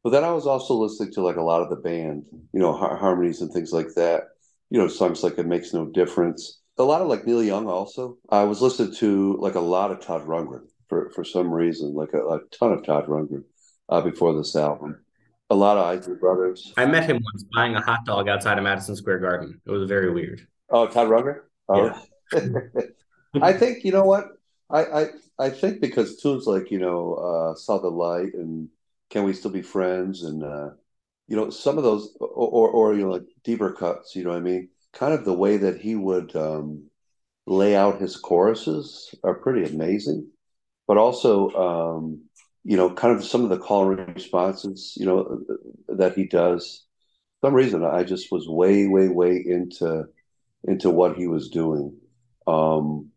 but 0.04 0.12
then 0.12 0.24
I 0.24 0.32
was 0.32 0.46
also 0.46 0.76
listening 0.76 1.12
to 1.14 1.22
like 1.22 1.38
a 1.38 1.42
lot 1.42 1.62
of 1.62 1.70
the 1.70 1.76
band, 1.78 2.26
you 2.54 2.60
know, 2.60 2.74
har- 2.74 2.98
harmonies 2.98 3.42
and 3.42 3.52
things 3.52 3.74
like 3.74 3.96
that. 3.96 4.30
You 4.70 4.80
know, 4.80 4.88
songs 4.88 5.24
like 5.24 5.38
"It 5.40 5.48
Makes 5.48 5.74
No 5.74 5.86
Difference." 5.86 6.60
A 6.78 6.84
lot 6.84 7.02
of 7.02 7.08
like 7.08 7.26
Neil 7.26 7.44
Young. 7.44 7.68
Also, 7.68 8.18
I 8.30 8.44
was 8.44 8.62
listening 8.62 8.96
to 8.96 9.38
like 9.40 9.56
a 9.56 9.60
lot 9.60 9.92
of 9.92 10.02
Todd 10.02 10.28
Rundgren 10.28 10.68
for 10.90 11.10
for 11.12 11.24
some 11.24 11.52
reason, 11.52 11.96
like 11.96 12.14
a, 12.14 12.20
a 12.20 12.40
ton 12.52 12.74
of 12.74 12.86
Todd 12.86 13.08
Rundgren 13.08 13.44
uh, 13.94 14.02
before 14.02 14.34
this 14.34 14.56
album. 14.56 15.00
A 15.50 15.56
lot 15.56 15.78
of 15.78 15.86
Isley 15.86 16.16
Brothers. 16.16 16.74
I 16.78 16.86
met 16.86 17.08
him 17.08 17.22
once 17.22 17.46
buying 17.54 17.76
a 17.76 17.82
hot 17.82 18.06
dog 18.06 18.28
outside 18.28 18.58
of 18.58 18.64
Madison 18.64 18.96
Square 18.96 19.20
Garden. 19.20 19.62
It 19.66 19.70
was 19.70 19.88
very 19.88 20.12
weird. 20.12 20.48
Oh, 20.70 20.88
Todd 20.88 21.10
Rundgren. 21.10 21.42
Oh. 21.70 21.94
Yeah. 22.34 22.50
I 23.42 23.54
think 23.54 23.84
you 23.84 23.92
know 23.92 24.04
what 24.04 24.26
I, 24.70 24.86
I 24.86 25.08
I 25.40 25.50
think 25.50 25.82
because 25.82 26.18
tunes 26.18 26.48
like 26.48 26.72
you 26.72 26.80
know 26.80 27.14
uh, 27.16 27.78
the 27.80 27.90
Light 27.90 28.34
and 28.34 28.70
Can 29.12 29.24
We 29.24 29.34
Still 29.34 29.52
Be 29.52 29.62
Friends 29.62 30.24
and 30.24 30.44
uh, 30.44 30.70
you 31.28 31.36
know 31.36 31.50
some 31.52 31.78
of 31.78 31.84
those 31.84 32.16
or, 32.20 32.28
or, 32.28 32.70
or 32.70 32.96
you 32.96 33.02
know 33.02 33.12
like 33.12 33.28
deeper 33.44 33.72
cuts 33.72 34.16
you 34.16 34.24
know 34.24 34.32
what 34.32 34.38
I 34.38 34.42
mean 34.42 34.70
kind 34.94 35.14
of 35.14 35.26
the 35.26 35.34
way 35.34 35.58
that 35.58 35.82
he 35.82 35.96
would 35.96 36.36
um, 36.36 36.84
lay 37.46 37.76
out 37.76 38.02
his 38.02 38.16
choruses 38.18 39.14
are 39.24 39.36
pretty 39.36 39.72
amazing 39.72 40.30
but 40.88 40.98
also 40.98 41.50
um, 41.52 42.22
you 42.64 42.78
know 42.78 42.90
kind 42.94 43.16
of 43.16 43.24
some 43.24 43.44
of 43.44 43.50
the 43.50 43.58
call 43.58 43.92
and 43.92 44.16
responses 44.16 44.94
you 44.98 45.06
know 45.06 45.42
that 45.88 46.16
he 46.16 46.26
does 46.26 46.86
some 47.42 47.54
reason 47.54 47.84
I 47.84 48.04
just 48.04 48.32
was 48.32 48.48
way 48.48 48.88
way 48.88 49.10
way 49.10 49.44
into 49.46 50.06
into 50.66 50.90
what 50.90 51.18
he 51.18 51.28
was 51.28 51.50
doing 51.50 51.96
um, 52.48 53.12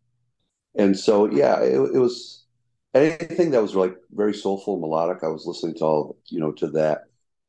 and 0.75 0.97
so 0.97 1.29
yeah, 1.29 1.59
it, 1.61 1.75
it 1.75 1.99
was 1.99 2.45
anything 2.93 3.51
that 3.51 3.61
was 3.61 3.75
like 3.75 3.95
very 4.11 4.33
soulful, 4.33 4.79
melodic. 4.79 5.23
I 5.23 5.27
was 5.27 5.45
listening 5.45 5.75
to 5.75 5.85
all 5.85 6.17
you 6.27 6.39
know 6.39 6.51
to 6.53 6.67
that. 6.71 7.05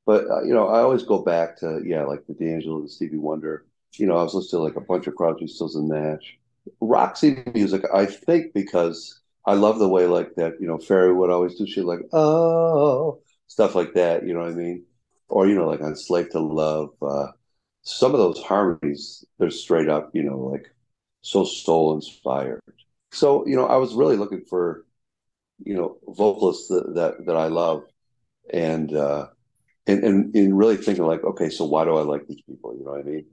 But 0.07 0.25
uh, 0.31 0.43
you 0.43 0.55
know, 0.55 0.69
I 0.69 0.81
always 0.81 1.03
go 1.03 1.23
back 1.23 1.59
to 1.59 1.83
yeah, 1.85 2.05
like 2.05 2.27
the 2.27 2.35
D'Angelo, 2.35 2.83
the 2.83 2.89
Stevie 2.89 3.19
Wonder. 3.19 3.67
You 3.99 4.07
know, 4.07 4.17
I 4.17 4.23
was 4.23 4.35
listening 4.35 4.61
to 4.61 4.65
like 4.65 4.77
a 4.77 4.81
bunch 4.87 5.07
of 5.07 5.15
Crosby, 5.15 5.47
Stills, 5.49 5.77
and 5.77 5.89
Nash. 5.89 6.39
Roxy 6.81 7.43
music, 7.55 7.83
I 7.95 8.07
think, 8.07 8.53
because 8.53 9.21
I 9.47 9.55
love 9.55 9.79
the 9.79 9.89
way 9.89 10.07
like 10.07 10.35
that. 10.37 10.61
You 10.61 10.67
know, 10.67 10.79
Ferry 10.79 11.13
would 11.13 11.31
always 11.31 11.55
do 11.57 11.67
shit 11.67 11.85
like 11.85 12.01
oh 12.13 13.21
stuff 13.47 13.75
like 13.75 13.95
that. 13.95 14.27
You 14.27 14.35
know 14.35 14.41
what 14.41 14.51
I 14.51 14.55
mean? 14.55 14.85
Or 15.29 15.47
you 15.47 15.55
know, 15.55 15.67
like 15.67 15.81
on 15.81 15.97
Slave 15.97 16.31
to 16.31 16.41
Love. 16.41 16.91
Uh, 17.03 17.29
some 17.83 18.13
of 18.13 18.21
those 18.21 18.41
harmonies, 18.43 19.25
they're 19.39 19.51
straight 19.51 19.89
up, 19.89 20.11
you 20.13 20.23
know, 20.23 20.39
like 20.39 20.71
so 21.23 21.45
soul 21.45 21.95
inspired. 21.95 22.61
So 23.13 23.47
you 23.47 23.57
know, 23.57 23.67
I 23.67 23.77
was 23.77 23.95
really 23.95 24.17
looking 24.17 24.43
for 24.43 24.85
you 25.65 25.75
know 25.75 25.99
vocalists 26.07 26.69
that 26.69 26.95
that, 26.95 27.27
that 27.27 27.37
I 27.37 27.47
love, 27.49 27.85
and 28.53 28.95
uh, 28.95 29.29
and 29.87 30.05
and 30.05 30.35
and 30.35 30.59
really 30.59 30.77
thinking 30.77 31.05
like, 31.05 31.25
okay, 31.25 31.51
so 31.51 31.65
why 31.65 31.85
do 31.85 31.97
I 31.97 32.03
like 32.03 32.27
these 32.27 32.43
people? 32.43 32.77
You 32.79 32.85
know 32.85 32.93
what 32.93 33.01
I 33.01 33.05
mean? 33.05 33.27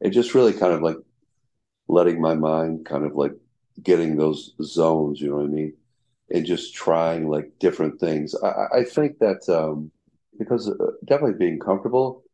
It 0.00 0.10
just 0.10 0.34
really 0.34 0.52
kind 0.52 0.72
of 0.72 0.82
like 0.82 0.96
letting 1.88 2.20
my 2.20 2.34
mind 2.34 2.86
kind 2.86 3.04
of 3.04 3.14
like 3.14 3.32
getting 3.82 4.16
those 4.16 4.54
zones. 4.62 5.20
You 5.20 5.30
know 5.30 5.36
what 5.36 5.46
I 5.46 5.48
mean? 5.48 5.74
And 6.30 6.46
just 6.46 6.74
trying 6.74 7.28
like 7.28 7.58
different 7.58 8.00
things. 8.00 8.34
I, 8.42 8.78
I 8.78 8.84
think 8.84 9.18
that 9.18 9.48
um, 9.48 9.90
because 10.38 10.68
uh, 10.68 10.74
definitely 11.04 11.38
being 11.38 11.58
comfortable, 11.58 12.24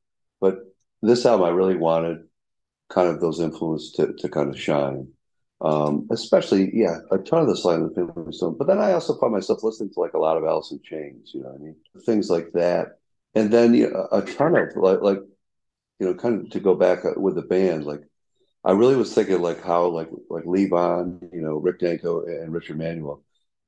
but 0.41 0.59
this 1.03 1.27
album 1.27 1.47
I 1.47 1.51
really 1.51 1.77
wanted 1.77 2.25
kind 2.89 3.09
of 3.09 3.21
those 3.21 3.41
influences 3.41 3.93
to, 3.93 4.13
to 4.19 4.29
kind 4.29 4.51
of 4.51 4.61
shine. 4.61 5.09
Um, 5.61 6.09
especially, 6.11 6.71
yeah, 6.75 6.99
a 7.11 7.17
ton 7.17 7.41
of 7.41 7.47
the 7.47 7.55
the 7.55 7.95
Family 7.95 8.33
Stone. 8.33 8.57
But 8.59 8.67
then 8.67 8.79
I 8.79 8.93
also 8.93 9.17
find 9.19 9.33
myself 9.33 9.63
listening 9.63 9.91
to 9.95 10.01
like 10.01 10.13
a 10.13 10.19
lot 10.19 10.37
of 10.37 10.71
in 10.71 10.81
Chains, 10.83 11.31
you 11.33 11.43
know 11.43 11.49
what 11.49 11.61
I 11.61 11.65
mean? 11.65 11.77
Things 12.05 12.29
like 12.29 12.53
that. 12.53 12.99
And 13.35 13.51
then 13.51 13.73
you 13.73 13.91
know, 13.91 14.07
a 14.13 14.21
ton 14.21 14.57
of 14.57 14.77
like, 14.77 15.01
like, 15.01 15.21
you 15.99 16.07
know, 16.07 16.15
kind 16.15 16.45
of 16.45 16.51
to 16.51 16.61
go 16.61 16.75
back 16.75 17.05
uh, 17.05 17.19
with 17.19 17.37
the 17.37 17.43
band, 17.43 17.87
like, 17.87 18.03
I 18.64 18.73
really 18.73 18.97
was 18.97 19.14
thinking 19.14 19.40
like 19.42 19.62
how 19.62 19.87
like 19.88 20.09
like 20.30 20.44
Levon, 20.44 21.33
you 21.33 21.40
know, 21.42 21.56
Rick 21.56 21.80
Danko 21.80 22.25
and 22.25 22.52
Richard 22.52 22.78
Manuel, 22.78 23.23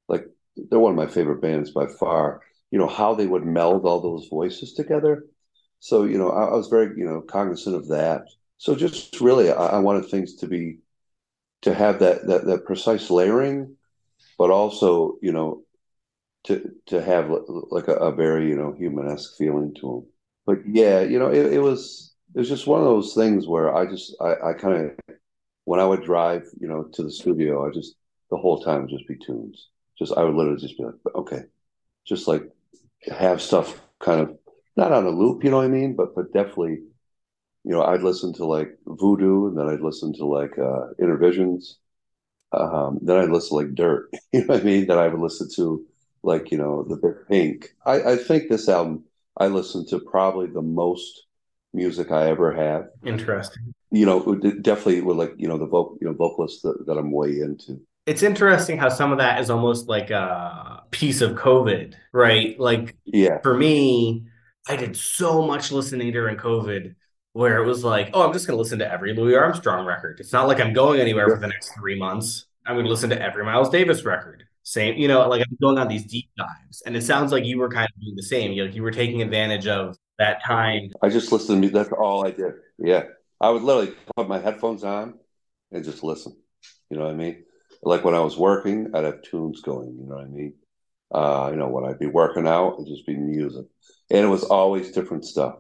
like 0.08 0.26
they're 0.56 0.78
one 0.78 0.92
of 0.92 0.96
my 0.96 1.06
favorite 1.06 1.42
bands 1.42 1.70
by 1.70 1.86
far. 1.86 2.42
You 2.70 2.78
know 2.78 2.88
how 2.88 3.14
they 3.14 3.26
would 3.26 3.44
meld 3.44 3.84
all 3.84 4.00
those 4.00 4.28
voices 4.28 4.74
together. 4.74 5.26
So 5.80 6.04
you 6.04 6.18
know, 6.18 6.30
I, 6.30 6.46
I 6.46 6.54
was 6.56 6.68
very 6.68 6.98
you 6.98 7.04
know 7.06 7.20
cognizant 7.22 7.76
of 7.76 7.88
that. 7.88 8.22
So 8.58 8.74
just 8.74 9.20
really, 9.20 9.50
I, 9.50 9.66
I 9.66 9.78
wanted 9.80 10.06
things 10.08 10.36
to 10.36 10.46
be 10.46 10.78
to 11.62 11.74
have 11.74 11.98
that, 12.00 12.26
that 12.26 12.46
that 12.46 12.64
precise 12.64 13.10
layering, 13.10 13.76
but 14.38 14.50
also 14.50 15.18
you 15.22 15.32
know 15.32 15.64
to 16.44 16.70
to 16.86 17.02
have 17.02 17.30
like 17.70 17.88
a, 17.88 17.94
a 17.96 18.12
very 18.12 18.48
you 18.48 18.56
know 18.56 18.72
humanesque 18.72 19.36
feeling 19.36 19.74
to 19.74 19.82
them. 19.82 20.06
But 20.46 20.58
yeah, 20.68 21.00
you 21.00 21.18
know 21.18 21.28
it, 21.30 21.54
it 21.54 21.60
was 21.60 22.05
it 22.36 22.40
was 22.40 22.50
just 22.50 22.68
one 22.68 22.80
of 22.80 22.86
those 22.86 23.14
things 23.14 23.48
where 23.48 23.74
I 23.76 23.86
just 23.86 24.16
I, 24.22 24.50
I 24.50 24.54
kind 24.54 24.92
of 25.08 25.16
when 25.64 25.80
I 25.80 25.86
would 25.86 26.04
drive 26.04 26.44
you 26.60 26.68
know 26.68 26.84
to 26.94 27.04
the 27.04 27.12
studio, 27.12 27.66
I 27.68 27.72
just 27.72 27.96
the 28.30 28.38
whole 28.38 28.60
time 28.62 28.88
just 28.88 29.08
be 29.08 29.16
tunes. 29.16 29.68
Just 29.98 30.14
I 30.16 30.24
would 30.24 30.34
literally 30.36 30.60
just 30.60 30.78
be 30.78 30.84
like, 30.84 30.94
okay, 31.16 31.44
just 32.06 32.28
like 32.28 32.44
have 33.08 33.42
stuff 33.42 33.80
kind 34.00 34.20
of 34.22 34.38
not 34.76 34.92
on 34.92 35.06
a 35.06 35.10
loop, 35.10 35.44
you 35.44 35.50
know 35.50 35.58
what 35.58 35.66
I 35.66 35.68
mean, 35.68 35.96
but 35.96 36.14
but 36.14 36.32
definitely 36.32 36.80
you 37.64 37.72
know, 37.72 37.82
I'd 37.82 38.02
listen 38.02 38.32
to 38.34 38.46
like 38.46 38.78
Voodoo, 38.86 39.48
and 39.48 39.58
then 39.58 39.68
I'd 39.68 39.80
listen 39.80 40.12
to 40.14 40.24
like 40.26 40.56
uh, 40.58 40.92
Innervisions. 41.00 41.76
Um, 42.52 42.98
then 43.02 43.18
I'd 43.18 43.30
listen 43.30 43.50
to 43.50 43.64
like 43.64 43.74
Dirt. 43.74 44.10
You 44.32 44.40
know 44.40 44.54
what 44.54 44.60
I 44.62 44.64
mean? 44.64 44.86
Then 44.86 44.98
I 44.98 45.08
would 45.08 45.20
listen 45.20 45.48
to 45.56 45.86
like 46.22 46.50
you 46.50 46.58
know 46.58 46.84
the 46.84 46.96
Big 46.96 47.28
Pink. 47.28 47.74
I, 47.86 48.12
I 48.12 48.16
think 48.16 48.48
this 48.48 48.68
album 48.68 49.04
I 49.38 49.48
listened 49.48 49.88
to 49.88 50.00
probably 50.00 50.46
the 50.48 50.62
most 50.62 51.26
music 51.73 52.11
I 52.11 52.28
ever 52.28 52.52
have. 52.52 52.88
Interesting. 53.04 53.75
You 53.90 54.06
know, 54.06 54.35
definitely 54.35 55.00
with 55.02 55.16
like 55.16 55.35
you 55.37 55.49
know 55.49 55.58
the 55.58 55.66
vocal 55.66 55.96
you 56.00 56.08
know 56.08 56.14
vocalists 56.14 56.62
that, 56.62 56.87
that 56.87 56.99
I'm 56.99 57.12
way 57.12 57.40
into. 57.40 57.80
It's 58.06 58.23
interesting 58.23 58.78
how 58.78 58.88
some 58.88 59.11
of 59.11 59.18
that 59.18 59.40
is 59.40 59.50
almost 59.50 59.88
like 59.88 60.11
a 60.11 60.85
piece 60.92 61.20
of 61.20 61.32
COVID, 61.32 61.94
right? 62.12 62.58
Like, 62.58 62.96
yeah, 63.04 63.40
for 63.42 63.56
me, 63.56 64.26
I 64.68 64.76
did 64.76 64.96
so 64.96 65.42
much 65.42 65.73
listening 65.73 66.12
during 66.12 66.37
COVID 66.37 66.94
where 67.32 67.62
it 67.62 67.66
was 67.66 67.85
like, 67.85 68.11
oh, 68.14 68.26
I'm 68.26 68.32
just 68.32 68.46
going 68.46 68.56
to 68.56 68.62
listen 68.62 68.78
to 68.78 68.90
every 68.90 69.14
Louis 69.14 69.35
Armstrong 69.35 69.85
record. 69.87 70.20
It's 70.20 70.32
not 70.32 70.49
like 70.49 70.58
I'm 70.58 70.73
going 70.73 71.00
anywhere 71.00 71.28
for 71.28 71.38
the 71.38 71.49
next 71.49 71.73
three 71.75 71.99
months. 71.99 72.46
I'm 72.64 72.76
going 72.76 72.87
to 72.87 72.90
listen 72.90 73.11
to 73.11 73.20
every 73.20 73.44
Miles 73.44 73.68
Davis 73.68 74.04
record. 74.04 74.44
Same, 74.66 74.96
you 74.96 75.06
know, 75.06 75.28
like 75.28 75.42
I'm 75.42 75.56
going 75.62 75.78
on 75.78 75.87
these 75.87 76.04
deep 76.04 76.28
dives. 76.37 76.82
And 76.85 76.96
it 76.96 77.02
sounds 77.02 77.30
like 77.30 77.44
you 77.44 77.56
were 77.56 77.68
kind 77.68 77.88
of 77.88 78.00
doing 78.00 78.16
the 78.16 78.23
same. 78.25 78.50
You, 78.50 78.64
know, 78.66 78.73
you 78.73 78.82
were 78.82 78.90
taking 78.90 79.23
advantage 79.23 79.68
of 79.68 79.96
that 80.18 80.44
time. 80.44 80.90
I 81.00 81.08
just 81.08 81.30
listened 81.30 81.58
to 81.58 81.61
music. 81.61 81.75
That's 81.75 81.92
all 81.92 82.26
I 82.26 82.32
did. 82.32 82.52
Yeah. 82.76 83.04
I 83.40 83.50
would 83.50 83.62
literally 83.62 83.94
put 84.16 84.26
my 84.26 84.40
headphones 84.40 84.82
on 84.82 85.20
and 85.70 85.85
just 85.85 86.02
listen. 86.02 86.37
You 86.90 86.96
know 86.96 87.04
what 87.04 87.12
I 87.12 87.16
mean? 87.16 87.44
Like 87.85 88.04
when 88.04 88.16
I 88.16 88.20
was 88.20 88.37
working, 88.37 88.90
I'd 88.92 89.04
have 89.04 89.23
tunes 89.23 89.62
going. 89.62 89.99
You 90.00 90.08
know 90.08 90.16
what 90.16 90.25
I 90.25 90.28
mean? 90.28 90.54
Uh, 91.12 91.49
you 91.52 91.58
know, 91.58 91.68
when 91.68 91.85
I'd 91.85 92.00
be 92.00 92.06
working 92.06 92.49
out, 92.49 92.75
it'd 92.75 92.88
just 92.88 93.06
be 93.06 93.14
music, 93.14 93.66
and 94.11 94.25
it 94.25 94.28
was 94.28 94.42
always 94.42 94.90
different 94.90 95.25
stuff. 95.25 95.58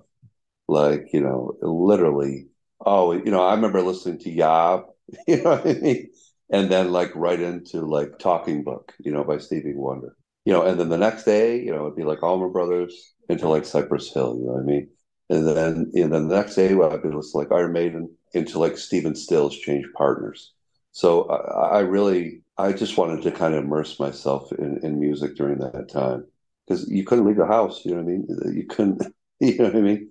Like 0.66 1.12
you 1.12 1.20
know, 1.20 1.56
literally, 1.62 2.48
oh, 2.84 3.12
you 3.12 3.30
know, 3.30 3.46
I 3.46 3.54
remember 3.54 3.82
listening 3.82 4.18
to 4.20 4.30
Yob. 4.30 4.86
You 5.28 5.44
know 5.44 5.50
what 5.50 5.66
I 5.68 5.74
mean? 5.74 6.10
And 6.50 6.70
then 6.70 6.92
like 6.92 7.14
right 7.14 7.40
into 7.40 7.80
like 7.80 8.18
Talking 8.18 8.62
Book, 8.62 8.94
you 8.98 9.10
know, 9.10 9.24
by 9.24 9.38
Stevie 9.38 9.74
Wonder. 9.74 10.16
You 10.44 10.52
know, 10.52 10.62
and 10.62 10.78
then 10.78 10.88
the 10.90 10.98
next 10.98 11.24
day, 11.24 11.60
you 11.60 11.72
know, 11.72 11.86
it'd 11.86 11.96
be 11.96 12.04
like 12.04 12.22
Allman 12.22 12.52
Brothers 12.52 13.14
into 13.28 13.48
like 13.48 13.64
Cypress 13.64 14.12
Hill. 14.12 14.36
You 14.38 14.46
know 14.46 14.52
what 14.52 14.62
I 14.62 14.64
mean? 14.64 14.88
And 15.28 15.46
then, 15.48 15.90
and 15.94 16.12
then 16.12 16.28
the 16.28 16.36
next 16.36 16.54
day, 16.54 16.74
well, 16.74 16.92
I'd 16.92 17.02
be 17.02 17.08
listening 17.08 17.32
to 17.32 17.38
like 17.38 17.52
Iron 17.52 17.72
Maiden 17.72 18.14
into 18.32 18.60
like 18.60 18.78
Stephen 18.78 19.16
Stills 19.16 19.58
Change 19.58 19.86
Partners. 19.96 20.52
So 20.92 21.24
I, 21.24 21.78
I 21.78 21.80
really, 21.80 22.42
I 22.58 22.72
just 22.72 22.96
wanted 22.96 23.22
to 23.22 23.32
kind 23.32 23.54
of 23.54 23.64
immerse 23.64 23.98
myself 23.98 24.52
in, 24.52 24.78
in 24.84 25.00
music 25.00 25.34
during 25.34 25.58
that 25.58 25.88
time 25.88 26.26
because 26.66 26.88
you 26.88 27.04
couldn't 27.04 27.26
leave 27.26 27.36
the 27.36 27.46
house. 27.46 27.84
You 27.84 27.92
know 27.96 28.02
what 28.02 28.04
I 28.04 28.12
mean? 28.12 28.56
You 28.56 28.66
couldn't, 28.66 29.02
you 29.40 29.58
know 29.58 29.64
what 29.64 29.76
I 29.76 29.80
mean? 29.80 30.10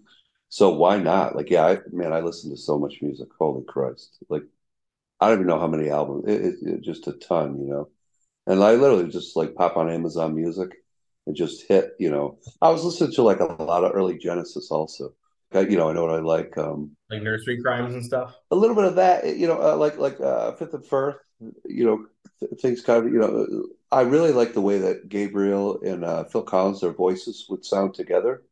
So 0.49 0.69
why 0.69 0.97
not? 0.97 1.35
Like, 1.35 1.49
yeah, 1.49 1.65
I, 1.65 1.77
man, 1.91 2.13
I 2.13 2.19
listened 2.19 2.55
to 2.55 2.61
so 2.61 2.77
much 2.77 3.01
music. 3.01 3.27
Holy 3.39 3.63
Christ! 3.65 4.17
Like, 4.29 4.43
I 5.19 5.27
don't 5.27 5.37
even 5.37 5.47
know 5.47 5.59
how 5.59 5.67
many 5.67 5.89
albums. 5.89 6.25
It, 6.27 6.41
it, 6.41 6.55
it, 6.61 6.81
just 6.81 7.07
a 7.07 7.13
ton, 7.13 7.59
you 7.59 7.67
know. 7.67 7.89
And 8.47 8.63
I 8.63 8.73
literally 8.73 9.09
just 9.09 9.35
like 9.35 9.55
pop 9.55 9.77
on 9.77 9.89
Amazon 9.89 10.35
Music 10.35 10.71
and 11.25 11.35
just 11.35 11.67
hit. 11.67 11.91
You 11.99 12.11
know, 12.11 12.37
I 12.61 12.69
was 12.69 12.83
listening 12.83 13.13
to 13.13 13.23
like 13.23 13.39
a 13.39 13.45
lot 13.63 13.83
of 13.83 13.93
early 13.95 14.17
Genesis 14.17 14.69
also. 14.71 15.13
I, 15.53 15.61
you 15.61 15.77
know, 15.77 15.89
I 15.89 15.93
know 15.93 16.05
what 16.05 16.15
I 16.15 16.19
like. 16.19 16.57
Um, 16.57 16.91
like 17.09 17.21
nursery 17.21 17.61
crimes 17.61 17.93
and 17.93 18.03
stuff. 18.03 18.35
A 18.51 18.55
little 18.55 18.75
bit 18.75 18.85
of 18.85 18.95
that, 18.95 19.37
you 19.37 19.47
know, 19.47 19.61
uh, 19.61 19.75
like 19.77 19.97
like 19.97 20.19
uh, 20.19 20.51
Fifth 20.53 20.73
and 20.73 20.85
Firth. 20.85 21.17
You 21.65 21.85
know, 21.85 22.05
th- 22.39 22.61
things 22.61 22.81
kind 22.81 23.05
of. 23.05 23.13
You 23.13 23.19
know, 23.19 23.65
I 23.91 24.01
really 24.01 24.31
like 24.31 24.53
the 24.53 24.61
way 24.61 24.79
that 24.79 25.09
Gabriel 25.09 25.79
and 25.81 26.03
uh, 26.03 26.25
Phil 26.25 26.43
Collins, 26.43 26.81
their 26.81 26.91
voices 26.91 27.45
would 27.49 27.65
sound 27.65 27.93
together. 27.93 28.43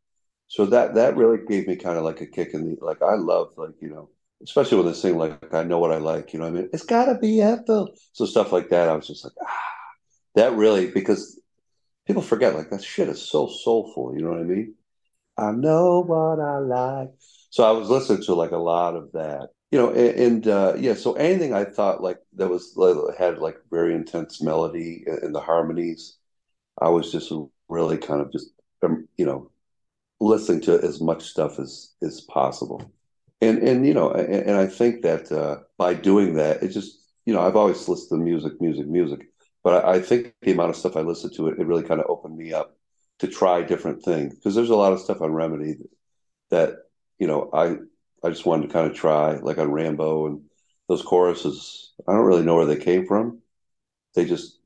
So 0.48 0.66
that 0.68 0.96
that 0.96 1.18
really 1.18 1.40
gave 1.48 1.68
me 1.68 1.76
kind 1.76 1.98
of 1.98 2.04
like 2.04 2.22
a 2.22 2.28
kick 2.28 2.54
in 2.54 2.66
the 2.66 2.78
like. 2.82 3.02
I 3.02 3.16
love 3.16 3.54
like 3.58 3.76
you 3.82 3.90
know 3.90 4.10
especially 4.44 4.78
when 4.78 4.88
they 4.88 4.94
sing 4.94 5.18
like 5.18 5.54
I 5.54 5.64
know 5.64 5.80
what 5.80 5.92
I 5.92 5.98
like, 5.98 6.34
you 6.34 6.40
know 6.40 6.46
what 6.46 6.58
I 6.58 6.62
mean? 6.62 6.70
It's 6.74 6.86
gotta 6.86 7.18
be 7.18 7.42
Ethel. 7.42 7.94
So 8.14 8.26
stuff 8.26 8.52
like 8.52 8.70
that, 8.70 8.90
I 8.90 8.96
was 8.96 9.08
just 9.08 9.24
like, 9.24 9.34
ah, 9.42 9.64
that 10.36 10.54
really 10.54 10.92
because 10.92 11.40
people 12.06 12.22
forget 12.22 12.56
like 12.56 12.70
that 12.70 12.84
shit 12.84 13.10
is 13.10 13.22
so 13.22 13.48
soulful, 13.48 14.14
you 14.16 14.24
know 14.24 14.32
what 14.32 14.40
I 14.40 14.44
mean? 14.44 14.76
I 15.38 15.52
know 15.52 16.04
what 16.04 16.40
I 16.40 16.60
like. 16.60 17.12
So 17.50 17.64
I 17.64 17.72
was 17.72 17.90
listening 17.90 18.24
to 18.24 18.36
like 18.36 18.52
a 18.52 18.58
lot 18.58 18.96
of 18.96 19.12
that. 19.14 19.50
You 19.72 19.80
know, 19.80 19.90
and, 19.90 20.20
and 20.20 20.48
uh, 20.48 20.74
yeah, 20.78 20.94
so 20.94 21.14
anything 21.14 21.54
I 21.54 21.64
thought 21.64 22.04
like 22.04 22.20
that 22.34 22.50
was 22.50 22.78
had 23.18 23.40
like 23.40 23.58
very 23.72 23.96
intense 23.96 24.40
melody 24.42 25.04
and 25.08 25.34
the 25.34 25.40
harmonies, 25.40 26.18
I 26.80 26.90
was 26.90 27.12
just 27.12 27.32
really 27.70 27.98
kind 27.98 28.22
of 28.22 28.32
just 28.32 28.50
um, 28.84 29.08
you 29.18 29.26
know 29.26 29.50
listening 30.20 30.62
to 30.62 30.80
as 30.82 31.02
much 31.02 31.24
stuff 31.24 31.60
as 31.60 31.92
as 32.04 32.22
possible 32.22 32.92
and 33.44 33.58
and 33.68 33.86
you 33.88 33.94
know 33.94 34.10
and, 34.12 34.34
and 34.50 34.58
i 34.58 34.68
think 34.68 35.02
that 35.04 35.32
uh, 35.32 35.58
by 35.78 35.94
doing 35.94 36.36
that 36.36 36.64
it 36.64 36.70
just 36.70 37.00
you 37.26 37.34
know 37.34 37.42
i've 37.42 37.56
always 37.56 37.88
listened 37.88 38.20
to 38.20 38.24
music 38.24 38.54
music 38.62 38.88
music. 38.88 39.22
But 39.64 39.86
I, 39.86 39.94
I 39.96 40.00
think 40.02 40.34
the 40.42 40.52
amount 40.52 40.72
of 40.72 40.76
stuff 40.76 40.98
i 40.98 41.02
listened 41.02 41.34
to 41.36 41.48
it 41.48 41.60
it 41.60 41.68
really 41.68 41.84
kind 41.84 42.02
of 42.02 42.08
opened 42.10 42.38
me 42.38 42.54
up 42.54 42.78
to 43.20 43.28
try 43.28 43.62
different 43.62 44.04
things. 44.04 44.36
Because 44.36 44.56
there's 44.56 44.70
a 44.72 44.76
lot 44.76 44.94
of 44.94 45.00
stuff 45.00 45.22
on 45.22 45.32
remedy 45.34 45.78
that, 46.52 46.78
you 47.20 47.28
know 47.28 47.50
i 47.54 47.78
i 48.26 48.30
just 48.30 48.46
wanted 48.46 48.68
to 48.68 48.74
kind 48.74 48.90
of 48.90 48.96
try 48.98 49.34
like 49.38 49.58
on 49.58 49.72
rambo 49.72 50.28
and 50.28 50.42
those 50.90 51.02
choruses. 51.02 51.94
I 52.08 52.14
don't 52.14 52.26
really 52.26 52.44
know 52.44 52.56
where 52.56 52.66
they 52.66 52.78
came 52.78 53.06
from. 53.08 53.40
They 54.16 54.26
just 54.26 54.60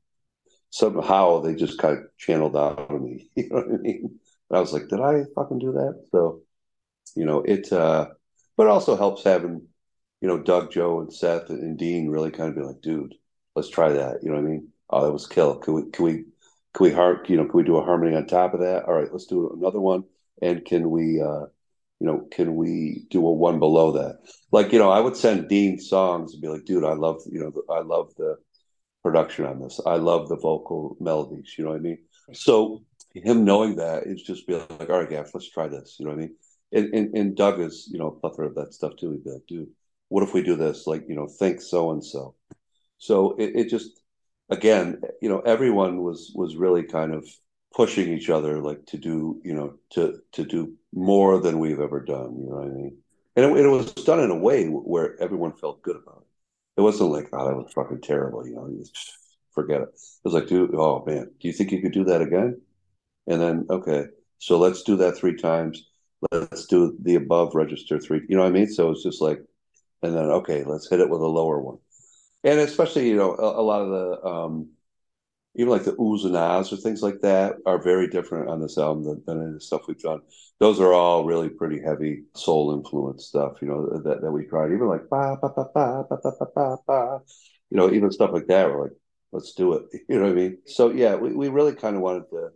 somehow 0.70 1.40
they 1.40 1.54
just 1.54 1.78
kind 1.78 1.98
of 1.98 2.04
channeled 2.18 2.56
out 2.56 2.90
of 2.90 3.00
me 3.02 3.30
you 3.36 3.48
know 3.48 3.56
what 3.56 3.66
i 3.74 3.78
mean? 3.78 4.18
And 4.50 4.56
i 4.58 4.60
was 4.60 4.72
like 4.72 4.88
did 4.88 5.00
i 5.00 5.24
fucking 5.34 5.58
do 5.60 5.72
that? 5.72 6.04
So 6.12 6.42
you 7.16 7.26
know 7.26 7.40
it 7.42 7.72
uh 7.72 8.08
but 8.58 8.64
it 8.64 8.70
also 8.70 8.96
helps 8.96 9.24
having, 9.24 9.62
you 10.20 10.28
know, 10.28 10.42
Doug, 10.42 10.72
Joe, 10.72 11.00
and 11.00 11.12
Seth 11.12 11.48
and 11.48 11.78
Dean 11.78 12.08
really 12.08 12.32
kind 12.32 12.50
of 12.50 12.56
be 12.56 12.62
like, 12.62 12.82
dude, 12.82 13.14
let's 13.54 13.70
try 13.70 13.90
that. 13.90 14.18
You 14.22 14.30
know 14.30 14.34
what 14.36 14.44
I 14.44 14.50
mean? 14.50 14.68
Oh, 14.90 15.06
that 15.06 15.12
was 15.12 15.26
kill. 15.28 15.56
Can 15.58 15.74
we 15.74 15.82
can 15.90 16.04
we 16.04 16.12
can 16.74 16.84
we 16.84 16.92
hark, 16.92 17.30
you 17.30 17.36
know, 17.36 17.44
can 17.44 17.56
we 17.56 17.62
do 17.62 17.76
a 17.76 17.84
harmony 17.84 18.16
on 18.16 18.26
top 18.26 18.54
of 18.54 18.60
that? 18.60 18.84
All 18.84 18.94
right, 18.94 19.10
let's 19.12 19.26
do 19.26 19.56
another 19.56 19.80
one. 19.80 20.04
And 20.42 20.64
can 20.64 20.90
we 20.90 21.22
uh 21.22 21.46
you 22.00 22.06
know, 22.06 22.26
can 22.30 22.56
we 22.56 23.06
do 23.10 23.26
a 23.26 23.32
one 23.32 23.58
below 23.58 23.92
that? 23.92 24.18
Like, 24.52 24.72
you 24.72 24.78
know, 24.78 24.90
I 24.90 25.00
would 25.00 25.16
send 25.16 25.48
Dean 25.48 25.78
songs 25.80 26.32
and 26.32 26.42
be 26.42 26.48
like, 26.48 26.64
dude, 26.64 26.84
I 26.84 26.92
love, 26.94 27.22
you 27.30 27.40
know, 27.40 27.74
I 27.74 27.80
love 27.80 28.12
the 28.16 28.36
production 29.02 29.46
on 29.46 29.60
this. 29.60 29.80
I 29.84 29.96
love 29.96 30.28
the 30.28 30.36
vocal 30.36 30.96
melodies. 31.00 31.54
You 31.58 31.64
know 31.64 31.70
what 31.70 31.78
I 31.78 31.80
mean? 31.80 31.98
So 32.34 32.84
him 33.14 33.44
knowing 33.44 33.76
that 33.76 34.04
is 34.06 34.22
just 34.22 34.46
be 34.46 34.54
like, 34.54 34.88
all 34.90 35.00
right, 35.00 35.10
Gaff, 35.10 35.34
let's 35.34 35.50
try 35.50 35.66
this. 35.66 35.96
You 35.98 36.06
know 36.06 36.12
what 36.12 36.18
I 36.18 36.22
mean? 36.22 36.36
And, 36.72 36.94
and, 36.94 37.16
and 37.16 37.36
Doug 37.36 37.60
is, 37.60 37.88
you 37.90 37.98
know, 37.98 38.08
a 38.08 38.20
plethora 38.20 38.46
of 38.46 38.54
that 38.56 38.74
stuff 38.74 38.96
too. 38.96 39.12
He'd 39.12 39.24
be 39.24 39.30
like, 39.30 39.46
dude, 39.46 39.68
what 40.08 40.22
if 40.22 40.34
we 40.34 40.42
do 40.42 40.56
this? 40.56 40.86
Like, 40.86 41.04
you 41.08 41.14
know, 41.14 41.26
think 41.26 41.60
so 41.60 41.90
and 41.90 42.04
so. 42.04 42.34
So 42.98 43.36
it, 43.36 43.52
it 43.54 43.68
just, 43.68 44.00
again, 44.50 45.00
you 45.22 45.28
know, 45.28 45.40
everyone 45.40 46.02
was 46.02 46.32
was 46.34 46.56
really 46.56 46.82
kind 46.82 47.14
of 47.14 47.26
pushing 47.74 48.12
each 48.12 48.30
other, 48.30 48.60
like 48.60 48.84
to 48.86 48.98
do, 48.98 49.40
you 49.44 49.54
know, 49.54 49.74
to 49.90 50.20
to 50.32 50.44
do 50.44 50.74
more 50.92 51.40
than 51.40 51.58
we've 51.58 51.80
ever 51.80 52.00
done. 52.00 52.36
You 52.38 52.50
know 52.50 52.56
what 52.56 52.66
I 52.66 52.70
mean? 52.70 52.96
And 53.36 53.44
it, 53.56 53.64
it 53.64 53.68
was 53.68 53.92
done 53.92 54.20
in 54.20 54.30
a 54.30 54.38
way 54.38 54.66
where 54.66 55.20
everyone 55.20 55.52
felt 55.52 55.82
good 55.82 55.96
about 55.96 56.22
it. 56.22 56.80
It 56.80 56.82
wasn't 56.82 57.10
like, 57.10 57.28
oh, 57.32 57.46
that 57.46 57.56
was 57.56 57.72
fucking 57.72 58.00
terrible. 58.00 58.46
You 58.46 58.54
know, 58.54 58.70
forget 59.54 59.80
it. 59.80 59.88
It 59.88 60.24
was 60.24 60.34
like, 60.34 60.46
dude, 60.48 60.74
oh 60.74 61.04
man, 61.06 61.30
do 61.40 61.48
you 61.48 61.52
think 61.52 61.72
you 61.72 61.80
could 61.82 61.92
do 61.92 62.04
that 62.04 62.22
again? 62.22 62.60
And 63.26 63.40
then, 63.40 63.66
okay, 63.68 64.06
so 64.38 64.58
let's 64.58 64.82
do 64.82 64.96
that 64.96 65.16
three 65.16 65.36
times 65.36 65.87
let's 66.32 66.66
do 66.66 66.96
the 67.02 67.16
above 67.16 67.54
register 67.54 67.98
three. 67.98 68.22
You 68.28 68.36
know 68.36 68.42
what 68.42 68.48
I 68.48 68.52
mean? 68.52 68.68
So 68.68 68.90
it's 68.90 69.02
just 69.02 69.20
like, 69.20 69.40
and 70.02 70.14
then 70.14 70.24
okay, 70.26 70.64
let's 70.64 70.88
hit 70.88 71.00
it 71.00 71.10
with 71.10 71.20
a 71.20 71.26
lower 71.26 71.60
one. 71.60 71.78
And 72.44 72.60
especially, 72.60 73.08
you 73.08 73.16
know, 73.16 73.34
a, 73.34 73.60
a 73.60 73.62
lot 73.62 73.82
of 73.82 73.90
the 73.90 74.26
um, 74.26 74.68
even 75.58 75.70
like 75.70 75.84
the 75.84 75.92
oohs 75.92 76.24
and 76.24 76.36
ahs 76.36 76.72
or 76.72 76.76
things 76.76 77.02
like 77.02 77.20
that 77.22 77.56
are 77.66 77.82
very 77.82 78.08
different 78.08 78.48
on 78.48 78.60
this 78.60 78.78
album 78.78 79.04
than, 79.04 79.22
than 79.26 79.54
the 79.54 79.60
stuff 79.60 79.82
we've 79.88 79.98
done. 79.98 80.20
Those 80.60 80.80
are 80.80 80.92
all 80.92 81.24
really 81.24 81.48
pretty 81.48 81.80
heavy 81.82 82.22
soul 82.34 82.72
influence 82.74 83.26
stuff, 83.26 83.58
you 83.60 83.68
know, 83.68 84.00
that, 84.04 84.22
that 84.22 84.30
we 84.30 84.44
tried. 84.44 84.72
Even 84.72 84.86
like 84.86 85.08
ba 85.08 85.36
ba 85.40 85.50
ba 85.54 85.68
ba 85.74 86.04
ba 86.08 86.18
ba 86.22 86.46
ba 86.54 86.76
ba, 86.86 87.20
you 87.70 87.76
know, 87.76 87.92
even 87.92 88.12
stuff 88.12 88.30
like 88.32 88.46
that. 88.46 88.68
We're 88.68 88.84
like, 88.84 88.96
let's 89.32 89.52
do 89.54 89.74
it. 89.74 89.82
You 90.08 90.18
know 90.18 90.26
what 90.26 90.32
I 90.32 90.34
mean? 90.34 90.58
So 90.66 90.90
yeah, 90.90 91.16
we, 91.16 91.32
we 91.32 91.48
really 91.48 91.74
kind 91.74 91.96
of 91.96 92.02
wanted 92.02 92.30
to 92.30 92.50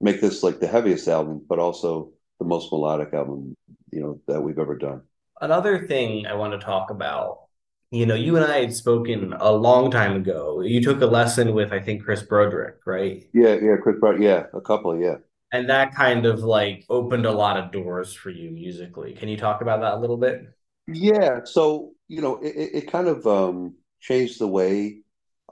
make 0.00 0.20
this 0.20 0.42
like 0.42 0.60
the 0.60 0.66
heaviest 0.66 1.08
album, 1.08 1.44
but 1.48 1.58
also 1.58 2.12
the 2.42 2.48
most 2.48 2.72
melodic 2.72 3.14
album 3.14 3.56
you 3.92 4.00
know 4.00 4.20
that 4.26 4.40
we've 4.40 4.58
ever 4.58 4.76
done. 4.76 5.02
Another 5.40 5.86
thing 5.86 6.26
I 6.26 6.34
want 6.34 6.52
to 6.58 6.64
talk 6.64 6.90
about, 6.90 7.46
you 7.90 8.06
know, 8.06 8.14
you 8.14 8.36
and 8.36 8.44
I 8.44 8.60
had 8.60 8.74
spoken 8.74 9.34
a 9.38 9.52
long 9.52 9.90
time 9.90 10.16
ago. 10.16 10.60
You 10.60 10.82
took 10.82 11.00
a 11.00 11.06
lesson 11.06 11.54
with 11.54 11.72
I 11.72 11.80
think 11.80 12.02
Chris 12.04 12.22
Broderick, 12.22 12.76
right? 12.86 13.24
Yeah, 13.32 13.54
yeah, 13.54 13.76
Chris 13.82 13.96
Broderick, 14.00 14.22
yeah, 14.22 14.46
a 14.54 14.60
couple, 14.60 14.98
yeah. 14.98 15.16
And 15.52 15.68
that 15.68 15.94
kind 15.94 16.26
of 16.26 16.40
like 16.40 16.84
opened 16.88 17.26
a 17.26 17.32
lot 17.32 17.58
of 17.58 17.70
doors 17.70 18.14
for 18.14 18.30
you 18.30 18.50
musically. 18.50 19.12
Can 19.12 19.28
you 19.28 19.36
talk 19.36 19.60
about 19.60 19.80
that 19.82 19.94
a 19.94 20.00
little 20.00 20.16
bit? 20.16 20.42
Yeah, 20.88 21.40
so 21.44 21.92
you 22.08 22.22
know, 22.22 22.38
it, 22.38 22.70
it 22.74 22.92
kind 22.92 23.06
of 23.06 23.26
um, 23.26 23.76
changed 24.00 24.40
the 24.40 24.48
way 24.48 25.02